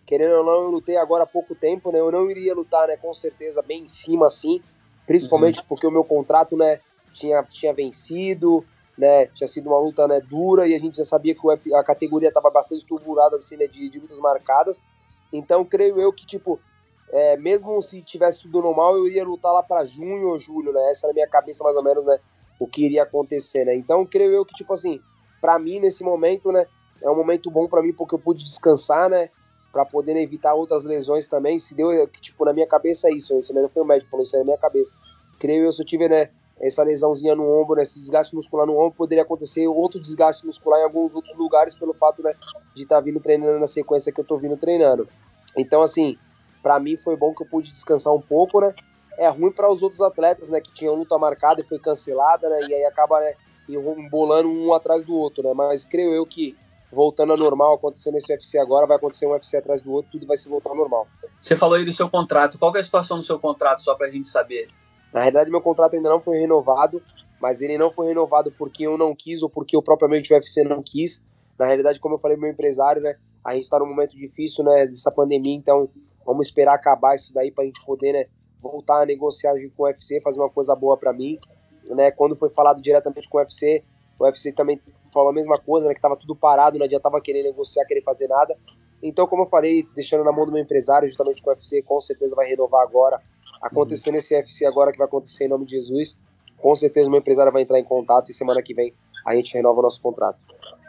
Querendo 0.06 0.38
ou 0.38 0.46
não, 0.46 0.64
eu 0.64 0.70
lutei 0.70 0.98
agora 0.98 1.24
há 1.24 1.28
pouco 1.28 1.56
tempo, 1.56 1.92
né? 1.92 2.00
Eu 2.00 2.12
não 2.12 2.30
iria 2.30 2.54
lutar, 2.54 2.88
né, 2.88 2.98
com 2.98 3.14
certeza, 3.14 3.62
bem 3.62 3.84
em 3.84 3.88
cima, 3.88 4.26
assim, 4.26 4.62
principalmente 5.06 5.60
uhum. 5.60 5.66
porque 5.70 5.88
o 5.88 5.92
meu 5.92 6.04
contrato, 6.04 6.58
né, 6.58 6.80
tinha, 7.14 7.44
tinha 7.44 7.74
vencido, 7.74 8.66
né? 8.98 9.28
Tinha 9.28 9.48
sido 9.48 9.70
uma 9.70 9.80
luta 9.80 10.08
né, 10.08 10.20
dura 10.20 10.68
e 10.68 10.74
a 10.74 10.80
gente 10.80 10.98
já 10.98 11.06
sabia 11.06 11.36
que 11.36 11.76
a 11.76 11.84
categoria 11.84 12.30
estava 12.30 12.50
bastante 12.50 12.86
turbulada 12.86 13.38
assim, 13.38 13.56
né, 13.56 13.68
de, 13.68 13.90
de, 13.90 14.00
lutas 14.00 14.20
marcadas. 14.20 14.82
Então, 15.32 15.66
creio 15.66 16.00
eu 16.00 16.12
que, 16.14 16.26
tipo, 16.26 16.60
é, 17.12 17.38
mesmo 17.38 17.82
se 17.82 18.02
tivesse 18.02 18.44
tudo 18.44 18.62
normal, 18.62 18.96
eu 18.96 19.08
iria 19.08 19.24
lutar 19.24 19.54
lá 19.54 19.64
para 19.64 19.86
junho 19.86 20.28
ou 20.28 20.40
julho, 20.40 20.74
né? 20.74 20.90
Essa 20.90 21.08
era 21.08 21.12
a 21.12 21.14
minha 21.14 21.28
cabeça, 21.28 21.64
mais 21.64 21.76
ou 21.76 21.84
menos, 21.84 22.06
né? 22.06 22.18
O 22.60 22.68
que 22.68 22.86
iria 22.86 23.04
acontecer, 23.04 23.66
né? 23.66 23.76
Então, 23.76 24.06
creio 24.06 24.32
eu 24.32 24.46
que, 24.46 24.54
tipo 24.54 24.74
assim, 24.74 25.00
para 25.40 25.58
mim, 25.60 25.80
nesse 25.80 26.04
momento, 26.04 26.52
né? 26.52 26.66
É 27.02 27.10
um 27.10 27.16
momento 27.16 27.52
bom 27.52 27.68
para 27.68 27.82
mim 27.82 27.94
porque 27.94 28.16
eu 28.16 28.20
pude 28.20 28.44
descansar, 28.44 29.10
né? 29.10 29.30
Para 29.72 29.86
poder 29.86 30.16
evitar 30.18 30.54
outras 30.56 30.84
lesões 30.86 31.28
também. 31.28 31.60
Se 31.60 31.76
deu, 31.76 32.08
que, 32.08 32.20
tipo, 32.20 32.44
na 32.44 32.54
minha 32.54 32.68
cabeça 32.68 33.10
é 33.10 33.14
isso. 33.14 33.38
Isso 33.38 33.54
não 33.54 33.70
foi 33.70 33.84
o 33.84 33.86
médico 33.86 34.10
falou, 34.10 34.24
isso 34.24 34.36
é 34.36 34.40
na 34.40 34.46
minha 34.46 34.58
cabeça. 34.58 34.98
Creio 35.40 35.66
eu, 35.66 35.72
se 35.72 35.82
eu 35.82 35.86
tiver, 35.86 36.10
né? 36.10 36.32
Essa 36.60 36.84
lesãozinha 36.84 37.36
no 37.36 37.44
ombro, 37.44 37.76
né, 37.76 37.84
esse 37.84 38.00
desgaste 38.00 38.36
muscular 38.36 38.66
no 38.66 38.78
ombro, 38.78 38.94
poderia 38.94 39.24
acontecer 39.24 39.68
outro 39.68 40.00
desgaste 40.00 40.46
muscular 40.46 40.80
em 40.80 40.84
alguns 40.84 41.16
outros 41.16 41.36
lugares 41.36 41.76
pelo 41.76 41.94
fato 41.94 42.24
né, 42.24 42.34
de 42.74 42.84
estar 42.84 42.96
tá 42.96 43.02
vindo 43.02 43.20
treinando 43.20 43.60
na 43.60 43.68
sequência 43.68 44.12
que 44.12 44.20
eu 44.20 44.24
estou 44.24 44.40
vindo 44.40 44.58
treinando. 44.58 45.08
Então, 45.56 45.82
assim, 45.82 46.18
para 46.62 46.80
mim 46.80 46.98
foi 46.98 47.16
bom 47.16 47.34
que 47.34 47.44
eu 47.44 47.48
pude 47.48 47.72
descansar 47.72 48.14
um 48.14 48.22
pouco, 48.22 48.60
né? 48.60 48.74
É 49.18 49.28
ruim 49.30 49.52
para 49.52 49.72
os 49.72 49.82
outros 49.82 50.02
atletas, 50.02 50.50
né, 50.50 50.62
que 50.62 50.74
tinham 50.74 50.94
luta 50.94 51.18
marcada 51.18 51.62
e 51.62 51.64
foi 51.64 51.80
cancelada, 51.80 52.50
né? 52.50 52.60
E 52.68 52.74
aí 52.74 52.86
acaba, 52.86 53.20
né, 53.20 53.34
embolando 53.70 54.50
um 54.50 54.74
atrás 54.74 55.04
do 55.04 55.16
outro, 55.16 55.44
né? 55.44 55.54
Mas 55.54 55.84
creio 55.84 56.14
eu 56.14 56.26
que 56.26 56.56
voltando 56.92 57.32
ao 57.32 57.38
normal, 57.38 57.76
acontecendo 57.76 58.18
esse 58.18 58.32
UFC 58.32 58.58
agora, 58.58 58.88
vai 58.88 58.98
acontecer 58.98 59.26
um 59.26 59.32
UFC 59.32 59.58
atrás 59.58 59.82
do 59.82 59.92
outro, 59.92 60.12
tudo 60.12 60.28
vai 60.28 60.38
se 60.38 60.48
voltar 60.48 60.70
ao 60.70 60.76
normal. 60.76 61.08
Você 61.40 61.56
falou 61.56 61.76
aí 61.76 61.84
do 61.84 61.92
seu 61.92 62.10
contrato. 62.10 62.58
Qual 62.58 62.76
é 62.76 62.80
a 62.80 62.84
situação 62.84 63.18
do 63.18 63.24
seu 63.24 63.40
contrato, 63.40 63.82
só 63.82 63.96
para 63.96 64.08
a 64.08 64.12
gente 64.12 64.28
saber? 64.28 64.70
Na 65.14 65.22
realidade, 65.22 65.50
meu 65.50 65.62
contrato 65.62 65.96
ainda 65.96 66.10
não 66.10 66.22
foi 66.22 66.38
renovado, 66.38 67.02
mas 67.42 67.62
ele 67.62 67.78
não 67.78 67.92
foi 67.92 68.08
renovado 68.08 68.52
porque 68.52 68.86
eu 68.86 68.98
não 68.98 69.16
quis 69.16 69.42
ou 69.42 69.50
porque 69.50 69.76
eu 69.76 69.82
propriamente 69.82 70.32
o 70.32 70.36
UFC 70.36 70.64
não 70.64 70.82
quis. 70.84 71.24
Na 71.58 71.66
realidade, 71.66 72.00
como 72.00 72.16
eu 72.16 72.20
falei 72.20 72.38
meu 72.38 72.50
empresário, 72.50 73.02
né, 73.02 73.16
a 73.44 73.54
gente 73.54 73.64
está 73.64 73.80
num 73.80 73.88
momento 73.88 74.16
difícil, 74.16 74.64
né, 74.64 74.86
dessa 74.86 75.12
pandemia, 75.12 75.56
então 75.56 75.90
vamos 76.26 76.48
esperar 76.48 76.74
acabar 76.74 77.16
isso 77.16 77.34
daí 77.34 77.52
para 77.52 77.64
a 77.64 77.68
gente 77.68 77.84
poder, 77.86 78.12
né, 78.12 78.26
voltar 78.62 79.02
a 79.02 79.06
negociar 79.06 79.54
com 79.76 79.84
o 79.84 79.86
UFC, 79.86 80.22
fazer 80.22 80.40
uma 80.40 80.50
coisa 80.50 80.76
boa 80.76 80.98
para 80.98 81.14
mim, 81.14 81.40
né? 81.90 82.12
Quando 82.12 82.36
foi 82.36 82.50
falado 82.50 82.82
diretamente 82.82 83.30
com 83.30 83.38
o 83.38 83.42
UFC, 83.42 83.84
o 84.20 84.26
UFC 84.26 84.52
também 84.52 84.82
falou 85.14 85.30
a 85.30 85.34
mesma 85.34 85.58
coisa, 85.58 85.88
né, 85.88 85.94
que 85.94 86.02
tava 86.02 86.18
tudo 86.18 86.36
parado, 86.36 86.78
não 86.78 86.86
adiantava 86.86 87.22
querer 87.22 87.44
negociar, 87.44 87.86
querer 87.86 88.02
fazer 88.02 88.28
nada. 88.28 88.58
Então, 89.02 89.28
como 89.28 89.44
eu 89.44 89.48
falei, 89.48 89.88
deixando 89.96 90.24
na 90.24 90.32
mão 90.32 90.46
do 90.46 90.52
meu 90.52 90.62
empresário, 90.62 91.08
justamente 91.08 91.42
com 91.42 91.50
o 91.50 91.54
UFC, 91.54 91.82
com 91.84 92.00
certeza 92.00 92.36
vai 92.36 92.48
renovar 92.48 92.82
agora 92.82 93.22
acontecendo 93.62 94.14
uhum. 94.14 94.20
esse 94.20 94.36
UFC 94.36 94.66
agora 94.66 94.92
que 94.92 94.98
vai 94.98 95.08
acontecer 95.08 95.46
em 95.46 95.50
nome 95.50 95.66
de 95.66 95.72
Jesus, 95.72 96.18
com 96.58 96.76
certeza 96.76 97.08
uma 97.08 97.18
empresária 97.18 97.52
vai 97.52 97.62
entrar 97.62 97.80
em 97.80 97.84
contato 97.84 98.30
e 98.30 98.34
semana 98.34 98.62
que 98.62 98.74
vem 98.74 98.94
a 99.26 99.36
gente 99.36 99.54
renova 99.54 99.80
o 99.80 99.84
nosso 99.84 100.02
contrato. 100.02 100.40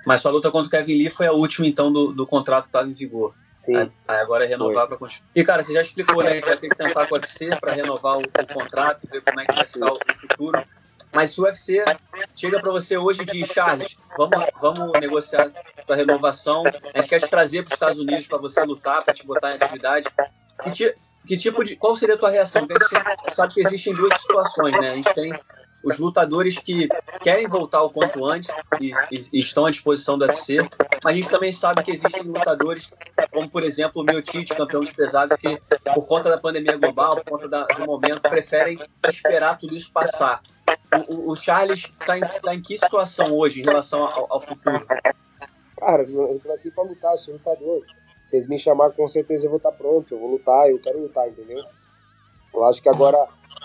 Mas 0.06 0.20
sua 0.20 0.30
luta 0.30 0.50
contra 0.50 0.68
o 0.68 0.70
Kevin 0.70 0.94
Lee 0.94 1.10
foi 1.10 1.26
a 1.26 1.32
última, 1.32 1.66
então, 1.66 1.92
do, 1.92 2.12
do 2.12 2.26
contrato 2.26 2.64
que 2.64 2.68
estava 2.68 2.88
em 2.88 2.92
vigor. 2.92 3.34
Sim. 3.60 3.76
Aí, 3.76 4.20
agora 4.20 4.44
é 4.44 4.48
renovar 4.48 4.86
para 4.86 4.96
continuar. 4.96 5.28
E, 5.34 5.44
cara, 5.44 5.62
você 5.62 5.72
já 5.72 5.80
explicou, 5.80 6.22
né? 6.22 6.40
Já 6.40 6.56
tem 6.56 6.70
que 6.70 6.76
tentar 6.76 7.06
com 7.06 7.14
o 7.14 7.18
UFC 7.18 7.50
para 7.60 7.72
renovar 7.72 8.16
o, 8.16 8.20
o, 8.20 8.54
contrato, 8.54 9.06
ver 9.10 9.22
como 9.22 9.40
é 9.40 9.44
que 9.44 9.52
vai 9.52 9.64
estar 9.64 9.86
o, 9.86 9.92
o 9.92 10.18
futuro. 10.18 10.64
Mas 11.12 11.30
se 11.30 11.40
o 11.40 11.44
UFC 11.44 11.84
chega 12.36 12.60
para 12.60 12.70
você 12.70 12.96
hoje 12.96 13.22
e 13.22 13.24
diz, 13.24 13.48
Charles, 13.48 13.96
vamos, 14.16 14.46
vamos 14.60 15.00
negociar 15.00 15.50
a 15.88 15.94
renovação, 15.94 16.62
a 16.94 16.98
gente 16.98 17.08
quer 17.08 17.20
te 17.20 17.28
trazer 17.28 17.62
para 17.62 17.68
os 17.68 17.72
Estados 17.72 17.98
Unidos 17.98 18.26
para 18.26 18.38
você 18.38 18.62
lutar, 18.62 19.02
para 19.04 19.14
te 19.14 19.26
botar 19.26 19.50
em 19.50 19.56
atividade. 19.56 20.08
Que, 20.62 20.70
te, 20.70 20.94
que 21.28 21.36
tipo 21.36 21.62
de. 21.62 21.76
Qual 21.76 21.94
seria 21.94 22.14
a 22.14 22.18
tua 22.18 22.30
reação? 22.30 22.66
Porque 22.66 22.96
a 22.96 23.10
gente 23.10 23.34
sabe 23.34 23.52
que 23.52 23.60
existem 23.60 23.92
duas 23.92 24.18
situações, 24.18 24.74
né? 24.80 24.90
A 24.90 24.94
gente 24.94 25.12
tem 25.12 25.38
os 25.84 25.98
lutadores 25.98 26.58
que 26.58 26.88
querem 27.20 27.46
voltar 27.46 27.82
o 27.82 27.90
quanto 27.90 28.24
antes 28.24 28.50
e, 28.80 28.90
e, 29.12 29.20
e, 29.32 29.38
estão 29.38 29.66
à 29.66 29.70
disposição 29.70 30.18
do 30.18 30.24
UFC, 30.24 30.56
mas 31.04 31.12
a 31.12 31.12
gente 31.12 31.28
também 31.28 31.52
sabe 31.52 31.84
que 31.84 31.92
existem 31.92 32.22
lutadores, 32.22 32.90
como 33.30 33.48
por 33.48 33.62
exemplo 33.62 34.02
o 34.02 34.04
Miotite, 34.04 34.54
campeão 34.54 34.80
de 34.80 34.92
pesados, 34.92 35.36
que 35.36 35.60
por 35.94 36.06
conta 36.06 36.30
da 36.30 36.38
pandemia 36.38 36.76
global, 36.78 37.10
por 37.16 37.24
conta 37.24 37.48
da, 37.48 37.64
do 37.64 37.86
momento, 37.86 38.22
preferem 38.22 38.78
esperar 39.06 39.56
tudo 39.58 39.76
isso 39.76 39.92
passar. 39.92 40.42
O, 41.08 41.14
o, 41.14 41.32
o 41.32 41.36
Charles 41.36 41.92
está 42.00 42.18
em, 42.18 42.22
tá 42.22 42.54
em 42.54 42.62
que 42.62 42.76
situação 42.76 43.32
hoje 43.32 43.60
em 43.60 43.64
relação 43.64 44.02
ao, 44.02 44.32
ao 44.32 44.40
futuro? 44.40 44.84
Cara, 45.78 46.02
eu 46.02 46.40
nasci 46.44 46.70
para 46.72 46.84
lutar, 46.84 47.16
sou 47.18 47.34
lutador 47.34 47.84
vocês 48.28 48.46
me 48.46 48.58
chamarem, 48.58 48.94
com 48.94 49.08
certeza 49.08 49.46
eu 49.46 49.50
vou 49.50 49.56
estar 49.56 49.72
pronto, 49.72 50.14
eu 50.14 50.18
vou 50.18 50.32
lutar, 50.32 50.68
eu 50.68 50.78
quero 50.78 51.00
lutar, 51.00 51.26
entendeu? 51.28 51.64
Eu 52.52 52.64
acho 52.64 52.82
que 52.82 52.88
agora 52.88 53.16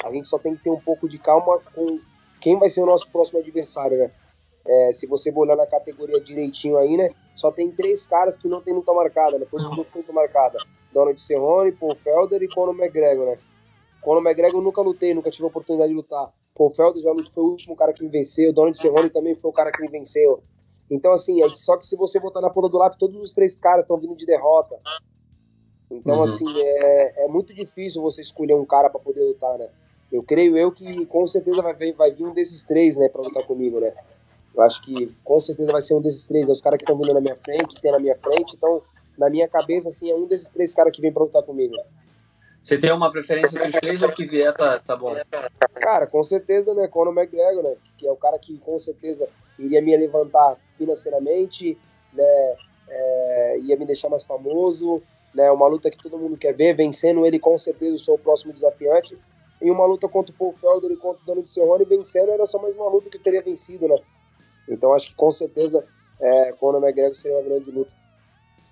a 0.05 0.11
gente 0.11 0.27
só 0.27 0.39
tem 0.39 0.55
que 0.55 0.63
ter 0.63 0.69
um 0.69 0.79
pouco 0.79 1.07
de 1.09 1.19
calma 1.19 1.59
com 1.75 1.99
quem 2.39 2.57
vai 2.57 2.69
ser 2.69 2.81
o 2.81 2.85
nosso 2.85 3.09
próximo 3.11 3.39
adversário, 3.39 3.97
né? 3.97 4.11
É, 4.65 4.91
se 4.93 5.05
você 5.05 5.31
olhar 5.35 5.57
na 5.57 5.67
categoria 5.67 6.23
direitinho 6.23 6.77
aí, 6.77 6.95
né? 6.95 7.09
Só 7.35 7.51
tem 7.51 7.71
três 7.71 8.07
caras 8.07 8.37
que 8.37 8.47
não 8.47 8.61
tem 8.61 8.73
luta 8.73 8.93
marcada, 8.93 9.31
né? 9.31 9.39
Depois 9.39 9.63
luta 9.63 10.13
marcada. 10.13 10.57
Donald 10.93 11.21
Cerrone, 11.21 11.73
Paul 11.73 11.95
Felder 11.95 12.41
e 12.41 12.47
Conor 12.47 12.73
McGregor, 12.73 13.25
né? 13.25 13.37
Conor 14.01 14.21
McGregor 14.21 14.59
eu 14.59 14.63
nunca 14.63 14.81
lutei, 14.81 15.13
nunca 15.13 15.29
tive 15.29 15.43
a 15.43 15.47
oportunidade 15.47 15.89
de 15.89 15.95
lutar. 15.95 16.31
Paul 16.55 16.69
Felder 16.69 17.01
já 17.01 17.11
foi 17.33 17.43
o 17.43 17.47
último 17.47 17.75
cara 17.75 17.91
que 17.91 18.03
me 18.03 18.09
venceu, 18.09 18.53
Donald 18.53 18.77
Cerrone 18.77 19.09
também 19.09 19.35
foi 19.35 19.51
o 19.51 19.53
cara 19.53 19.71
que 19.71 19.81
me 19.81 19.89
venceu. 19.89 20.41
Então, 20.89 21.13
assim, 21.13 21.41
é 21.41 21.49
só 21.49 21.77
que 21.77 21.87
se 21.87 21.95
você 21.95 22.19
botar 22.19 22.41
na 22.41 22.49
ponta 22.49 22.69
do 22.69 22.77
lápis, 22.77 22.99
todos 22.99 23.19
os 23.21 23.33
três 23.33 23.59
caras 23.59 23.83
estão 23.83 23.97
vindo 23.97 24.15
de 24.15 24.25
derrota. 24.25 24.79
Então, 25.89 26.17
uhum. 26.17 26.23
assim, 26.23 26.45
é, 26.55 27.25
é 27.25 27.27
muito 27.27 27.53
difícil 27.53 28.01
você 28.01 28.21
escolher 28.21 28.55
um 28.55 28.65
cara 28.65 28.89
para 28.89 28.99
poder 28.99 29.21
lutar, 29.21 29.57
né? 29.57 29.69
Eu 30.11 30.21
creio 30.21 30.55
eu 30.57 30.71
que 30.71 31.05
com 31.07 31.25
certeza 31.25 31.61
vai, 31.61 31.73
vai 31.93 32.11
vir 32.11 32.25
um 32.25 32.33
desses 32.33 32.63
três, 32.63 32.95
né, 32.97 33.09
para 33.09 33.21
lutar 33.21 33.45
comigo, 33.45 33.79
né? 33.79 33.93
Eu 34.53 34.61
acho 34.61 34.81
que 34.81 35.11
com 35.23 35.39
certeza 35.39 35.71
vai 35.71 35.81
ser 35.81 35.95
um 35.95 36.01
desses 36.01 36.27
três. 36.27 36.47
É 36.47 36.51
os 36.51 36.61
caras 36.61 36.77
que 36.77 36.83
estão 36.83 36.97
vindo 36.97 37.13
na 37.13 37.19
minha 37.19 37.35
frente, 37.35 37.75
que 37.75 37.81
tem 37.81 37.91
na 37.91 37.99
minha 37.99 38.15
frente. 38.15 38.55
Então, 38.55 38.81
na 39.17 39.29
minha 39.29 39.47
cabeça, 39.47 39.89
assim, 39.89 40.11
é 40.11 40.15
um 40.15 40.27
desses 40.27 40.49
três 40.51 40.73
caras 40.75 40.95
que 40.95 41.01
vem 41.01 41.11
pra 41.11 41.23
lutar 41.23 41.41
comigo. 41.41 41.75
Você 42.63 42.77
tem 42.77 42.93
uma 42.93 43.11
preferência 43.11 43.57
entre 43.57 43.69
os 43.69 43.75
três 43.75 44.01
ou 44.01 44.09
que 44.09 44.25
vier 44.25 44.53
tá, 44.55 44.79
tá 44.79 44.95
bom? 44.95 45.13
Cara, 45.75 46.07
com 46.07 46.23
certeza, 46.23 46.73
né? 46.73 46.87
Conor 46.87 47.13
McGregor, 47.13 47.61
né? 47.61 47.75
Que 47.97 48.07
é 48.07 48.11
o 48.11 48.15
cara 48.15 48.39
que 48.39 48.57
com 48.59 48.79
certeza 48.79 49.27
iria 49.59 49.81
me 49.81 49.95
levantar 49.97 50.55
financeiramente, 50.77 51.77
né? 52.13 52.55
É, 52.87 53.59
ia 53.63 53.77
me 53.77 53.85
deixar 53.85 54.07
mais 54.07 54.23
famoso, 54.23 55.03
né? 55.35 55.51
Uma 55.51 55.67
luta 55.67 55.91
que 55.91 56.01
todo 56.01 56.17
mundo 56.17 56.37
quer 56.37 56.53
ver, 56.53 56.73
vencendo 56.73 57.25
ele 57.25 57.37
com 57.37 57.57
certeza 57.57 57.97
sou 57.97 58.15
o 58.15 58.19
próximo 58.19 58.53
desafiante. 58.53 59.17
E 59.61 59.69
uma 59.69 59.85
luta 59.85 60.07
contra 60.07 60.33
o 60.33 60.37
Paul 60.37 60.53
Felder 60.53 60.91
e 60.91 60.97
contra 60.97 61.21
o 61.21 61.25
Donald 61.25 61.49
Cerrone 61.49 61.83
vencendo 61.83 62.31
era 62.31 62.45
só 62.45 62.61
mais 62.61 62.75
uma 62.75 62.89
luta 62.89 63.09
que 63.09 63.17
eu 63.17 63.21
teria 63.21 63.41
vencido, 63.41 63.89
né? 63.89 63.97
Então 64.69 64.93
acho 64.93 65.07
que 65.07 65.15
com 65.15 65.31
certeza 65.31 65.85
é, 66.17 66.53
Conor 66.53 66.81
McGregor 66.81 67.13
seria 67.13 67.37
uma 67.37 67.43
grande 67.43 67.71
luta. 67.71 67.93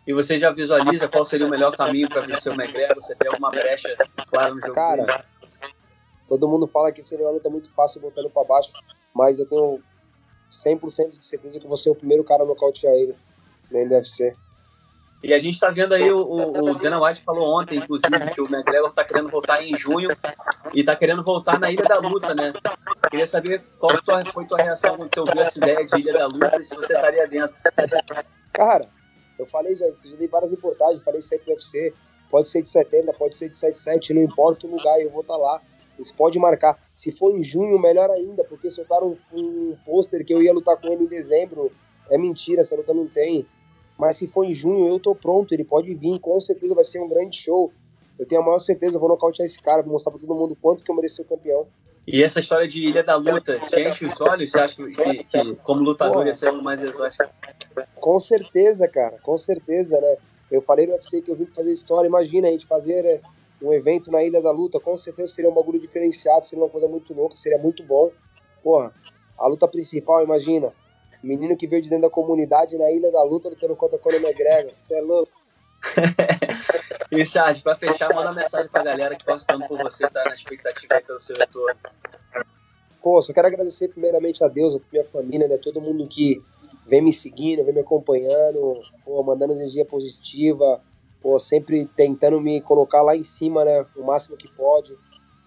E 0.05 0.13
você 0.13 0.39
já 0.39 0.51
visualiza 0.51 1.07
qual 1.07 1.25
seria 1.25 1.45
o 1.45 1.49
melhor 1.49 1.75
caminho 1.75 2.09
para 2.09 2.21
vencer 2.21 2.51
o 2.51 2.55
McGregor? 2.55 2.95
Você 2.95 3.15
tem 3.15 3.29
alguma 3.31 3.51
brecha 3.51 3.95
clara 4.27 4.53
no 4.53 4.59
jogo? 4.59 4.73
Cara, 4.73 5.03
dele? 5.03 5.23
todo 6.27 6.47
mundo 6.47 6.65
fala 6.67 6.91
que 6.91 7.03
seria 7.03 7.25
uma 7.25 7.33
luta 7.33 7.49
muito 7.49 7.71
fácil 7.71 8.01
botando 8.01 8.29
para 8.29 8.43
baixo, 8.43 8.71
mas 9.13 9.37
eu 9.37 9.45
tenho 9.45 9.79
100% 10.51 11.19
de 11.19 11.25
certeza 11.25 11.59
que 11.59 11.67
você 11.67 11.89
é 11.89 11.91
o 11.91 11.95
primeiro 11.95 12.23
cara 12.23 12.43
a 12.43 12.45
nocautear 12.45 12.93
ele 12.93 13.15
no 13.69 13.95
UFC. 13.95 14.35
E 15.23 15.35
a 15.35 15.39
gente 15.39 15.53
está 15.53 15.69
vendo 15.69 15.93
aí, 15.93 16.11
o, 16.11 16.19
o, 16.19 16.73
Dana 16.73 16.99
White 16.99 17.21
falou 17.21 17.61
ontem, 17.61 17.77
inclusive, 17.77 18.31
que 18.33 18.41
o 18.41 18.45
McGregor 18.45 18.89
está 18.89 19.03
querendo 19.03 19.29
voltar 19.29 19.63
em 19.63 19.77
junho 19.77 20.09
e 20.73 20.79
está 20.79 20.95
querendo 20.95 21.23
voltar 21.23 21.59
na 21.59 21.71
Ilha 21.71 21.83
da 21.83 21.99
Luta, 21.99 22.33
né? 22.33 22.51
Queria 23.07 23.27
saber 23.27 23.61
qual 23.77 23.91
foi 24.33 24.45
tua 24.47 24.57
reação 24.57 24.97
quando 24.97 25.13
você 25.13 25.19
ouviu 25.19 25.41
essa 25.43 25.59
ideia 25.59 25.85
de 25.85 25.99
Ilha 25.99 26.13
da 26.13 26.25
Luta 26.25 26.57
e 26.57 26.65
se 26.65 26.75
você 26.75 26.95
estaria 26.95 27.27
dentro. 27.27 27.61
Cara, 28.51 28.89
eu 29.41 29.47
falei 29.47 29.75
já, 29.75 29.87
já 29.89 30.15
dei 30.15 30.27
várias 30.27 30.51
reportagens, 30.51 31.03
falei 31.03 31.19
isso 31.19 31.33
aí 31.33 31.39
pro 31.39 31.53
UFC, 31.53 31.93
pode 32.29 32.47
ser 32.47 32.61
de 32.61 32.69
70, 32.69 33.11
pode 33.13 33.35
ser 33.35 33.49
de 33.49 33.57
77, 33.57 34.13
não 34.13 34.21
importa 34.21 34.67
o 34.67 34.69
lugar, 34.69 35.01
eu 35.01 35.09
vou 35.09 35.21
estar 35.21 35.33
tá 35.33 35.39
lá. 35.39 35.61
Eles 35.97 36.11
podem 36.11 36.41
marcar. 36.41 36.79
Se 36.95 37.11
for 37.11 37.35
em 37.35 37.43
junho, 37.43 37.77
melhor 37.77 38.09
ainda, 38.09 38.43
porque 38.45 38.69
soltaram 38.69 39.17
um, 39.33 39.39
um 39.39 39.77
pôster 39.85 40.25
que 40.25 40.33
eu 40.33 40.41
ia 40.41 40.53
lutar 40.53 40.79
com 40.79 40.87
ele 40.87 41.03
em 41.03 41.07
dezembro. 41.07 41.71
É 42.09 42.17
mentira, 42.17 42.61
essa 42.61 42.75
luta 42.75 42.93
não 42.93 43.07
tem. 43.07 43.45
Mas 43.97 44.15
se 44.15 44.27
for 44.27 44.43
em 44.43 44.53
junho, 44.53 44.87
eu 44.87 44.99
tô 44.99 45.13
pronto, 45.13 45.53
ele 45.53 45.63
pode 45.63 45.93
vir, 45.93 46.19
com 46.19 46.39
certeza 46.39 46.73
vai 46.73 46.83
ser 46.83 46.99
um 46.99 47.07
grande 47.07 47.37
show. 47.37 47.71
Eu 48.17 48.25
tenho 48.25 48.41
a 48.41 48.45
maior 48.45 48.59
certeza, 48.59 48.97
vou 48.97 49.09
nocautear 49.09 49.45
esse 49.45 49.61
cara, 49.61 49.81
vou 49.81 49.91
mostrar 49.91 50.11
pra 50.11 50.21
todo 50.21 50.33
mundo 50.33 50.55
quanto 50.59 50.83
que 50.83 50.91
eu 50.91 50.95
mereci 50.95 51.17
ser 51.17 51.25
campeão. 51.25 51.67
E 52.07 52.23
essa 52.23 52.39
história 52.39 52.67
de 52.67 52.83
Ilha 52.83 53.03
da 53.03 53.15
Luta, 53.15 53.59
te 53.59 53.79
enche 53.79 54.05
os 54.05 54.19
olhos? 54.19 54.51
Você 54.51 54.59
acha 54.59 54.75
que, 54.75 55.23
que 55.23 55.55
como 55.57 55.81
lutador 55.81 56.25
ia 56.25 56.33
ser 56.33 56.51
mais 56.51 56.81
exótico? 56.81 57.23
Com 57.95 58.19
certeza, 58.19 58.87
cara, 58.87 59.17
com 59.21 59.37
certeza, 59.37 59.99
né? 60.01 60.17
Eu 60.49 60.61
falei 60.61 60.87
no 60.87 60.93
UFC 60.93 61.21
que 61.21 61.31
eu 61.31 61.37
vim 61.37 61.45
fazer 61.45 61.71
história, 61.71 62.07
imagina 62.07 62.47
a 62.47 62.51
gente 62.51 62.65
fazer 62.65 63.01
né, 63.03 63.21
um 63.61 63.71
evento 63.71 64.11
na 64.11 64.21
Ilha 64.23 64.41
da 64.41 64.51
Luta, 64.51 64.79
com 64.79 64.95
certeza 64.97 65.31
seria 65.31 65.49
um 65.49 65.53
bagulho 65.53 65.79
diferenciado, 65.79 66.43
seria 66.43 66.63
uma 66.63 66.69
coisa 66.69 66.87
muito 66.87 67.13
louca, 67.13 67.35
seria 67.35 67.57
muito 67.57 67.83
bom. 67.83 68.11
Porra, 68.61 68.91
a 69.37 69.47
luta 69.47 69.67
principal, 69.67 70.21
imagina, 70.23 70.73
Menino 71.23 71.55
que 71.55 71.67
veio 71.67 71.83
de 71.83 71.89
dentro 71.89 72.03
da 72.03 72.09
comunidade 72.09 72.77
na 72.77 72.91
Ilha 72.91 73.11
da 73.11 73.23
Luta 73.23 73.49
lutando 73.49 73.75
contra 73.75 73.99
Conor 73.99 74.21
McGregor. 74.21 74.73
Você 74.77 74.97
é 74.97 75.01
louco. 75.01 75.31
Charles, 77.25 77.61
pra 77.61 77.75
fechar, 77.75 78.13
manda 78.13 78.31
mensagem 78.31 78.69
pra 78.69 78.83
galera 78.83 79.15
que 79.15 79.25
tá 79.25 79.35
estando 79.35 79.67
por 79.67 79.77
você, 79.77 80.07
tá 80.09 80.23
na 80.25 80.31
expectativa 80.31 80.95
aí 80.95 81.03
pelo 81.03 81.19
seu 81.19 81.35
retorno. 81.35 81.79
Pô, 83.01 83.21
só 83.21 83.33
quero 83.33 83.47
agradecer 83.47 83.89
primeiramente 83.89 84.43
a 84.43 84.47
Deus, 84.47 84.75
a 84.75 84.79
minha 84.91 85.03
família, 85.05 85.47
né? 85.47 85.57
Todo 85.57 85.81
mundo 85.81 86.07
que 86.07 86.41
vem 86.87 87.01
me 87.01 87.11
seguindo, 87.11 87.65
vem 87.65 87.73
me 87.73 87.81
acompanhando, 87.81 88.81
pô, 89.03 89.23
mandando 89.23 89.53
energia 89.53 89.85
positiva, 89.85 90.81
pô, 91.21 91.39
sempre 91.39 91.85
tentando 91.85 92.39
me 92.39 92.61
colocar 92.61 93.01
lá 93.01 93.15
em 93.15 93.23
cima, 93.23 93.65
né? 93.65 93.85
O 93.95 94.03
máximo 94.03 94.37
que 94.37 94.47
pode. 94.53 94.97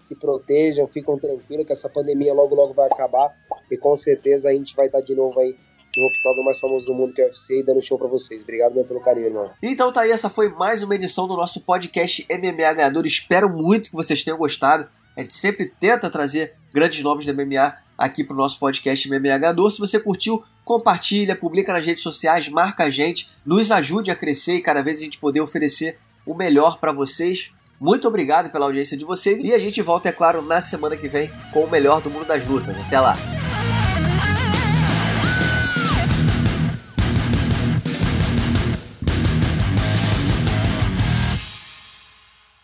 Se 0.01 0.15
protejam, 0.15 0.85
ficam 0.87 1.17
tranquilos 1.17 1.65
que 1.65 1.71
essa 1.71 1.89
pandemia 1.89 2.33
logo, 2.33 2.53
logo 2.53 2.73
vai 2.73 2.87
acabar. 2.87 3.33
E 3.71 3.77
com 3.77 3.95
certeza 3.95 4.49
a 4.49 4.53
gente 4.53 4.75
vai 4.75 4.87
estar 4.87 5.01
de 5.01 5.15
novo 5.15 5.39
aí 5.39 5.55
no 5.97 6.07
octógono 6.07 6.43
mais 6.43 6.59
famoso 6.59 6.85
do 6.85 6.93
mundo 6.93 7.13
que 7.13 7.21
é 7.21 7.25
o 7.25 7.27
UFC 7.27 7.59
e 7.59 7.63
dando 7.63 7.81
show 7.81 7.97
pra 7.97 8.07
vocês. 8.07 8.43
Obrigado 8.43 8.73
mesmo 8.73 8.87
pelo 8.87 9.01
carinho, 9.01 9.27
irmão. 9.27 9.51
Então 9.61 9.91
tá 9.91 10.01
aí, 10.01 10.11
essa 10.11 10.29
foi 10.29 10.49
mais 10.49 10.83
uma 10.83 10.95
edição 10.95 11.27
do 11.27 11.35
nosso 11.35 11.61
podcast 11.61 12.25
MMA 12.29 12.73
Ganhador. 12.73 13.05
Espero 13.05 13.49
muito 13.49 13.89
que 13.89 13.95
vocês 13.95 14.23
tenham 14.23 14.37
gostado. 14.37 14.87
A 15.15 15.21
gente 15.21 15.33
sempre 15.33 15.65
tenta 15.65 16.09
trazer 16.09 16.53
grandes 16.73 17.01
nomes 17.01 17.25
do 17.25 17.33
MMA 17.33 17.75
aqui 17.97 18.23
pro 18.23 18.35
nosso 18.35 18.59
podcast 18.59 19.09
MMA 19.09 19.37
Ganhador. 19.37 19.71
Se 19.71 19.79
você 19.79 19.99
curtiu, 19.99 20.43
compartilha, 20.63 21.35
publica 21.35 21.71
nas 21.71 21.85
redes 21.85 22.03
sociais, 22.03 22.49
marca 22.49 22.83
a 22.83 22.89
gente, 22.89 23.31
nos 23.45 23.71
ajude 23.71 24.11
a 24.11 24.15
crescer 24.15 24.55
e 24.55 24.61
cada 24.61 24.83
vez 24.83 24.99
a 24.99 25.03
gente 25.03 25.17
poder 25.17 25.41
oferecer 25.41 25.97
o 26.25 26.33
melhor 26.33 26.79
para 26.79 26.91
vocês. 26.91 27.51
Muito 27.79 28.07
obrigado 28.07 28.49
pela 28.51 28.65
audiência 28.65 28.97
de 28.97 29.05
vocês 29.05 29.41
e 29.41 29.53
a 29.53 29.59
gente 29.59 29.81
volta, 29.81 30.09
é 30.09 30.11
claro, 30.11 30.41
na 30.41 30.61
semana 30.61 30.95
que 30.95 31.07
vem 31.07 31.31
com 31.51 31.63
o 31.63 31.69
melhor 31.69 32.01
do 32.01 32.09
mundo 32.09 32.25
das 32.25 32.45
lutas. 32.45 32.77
Até 32.77 32.99
lá! 32.99 33.44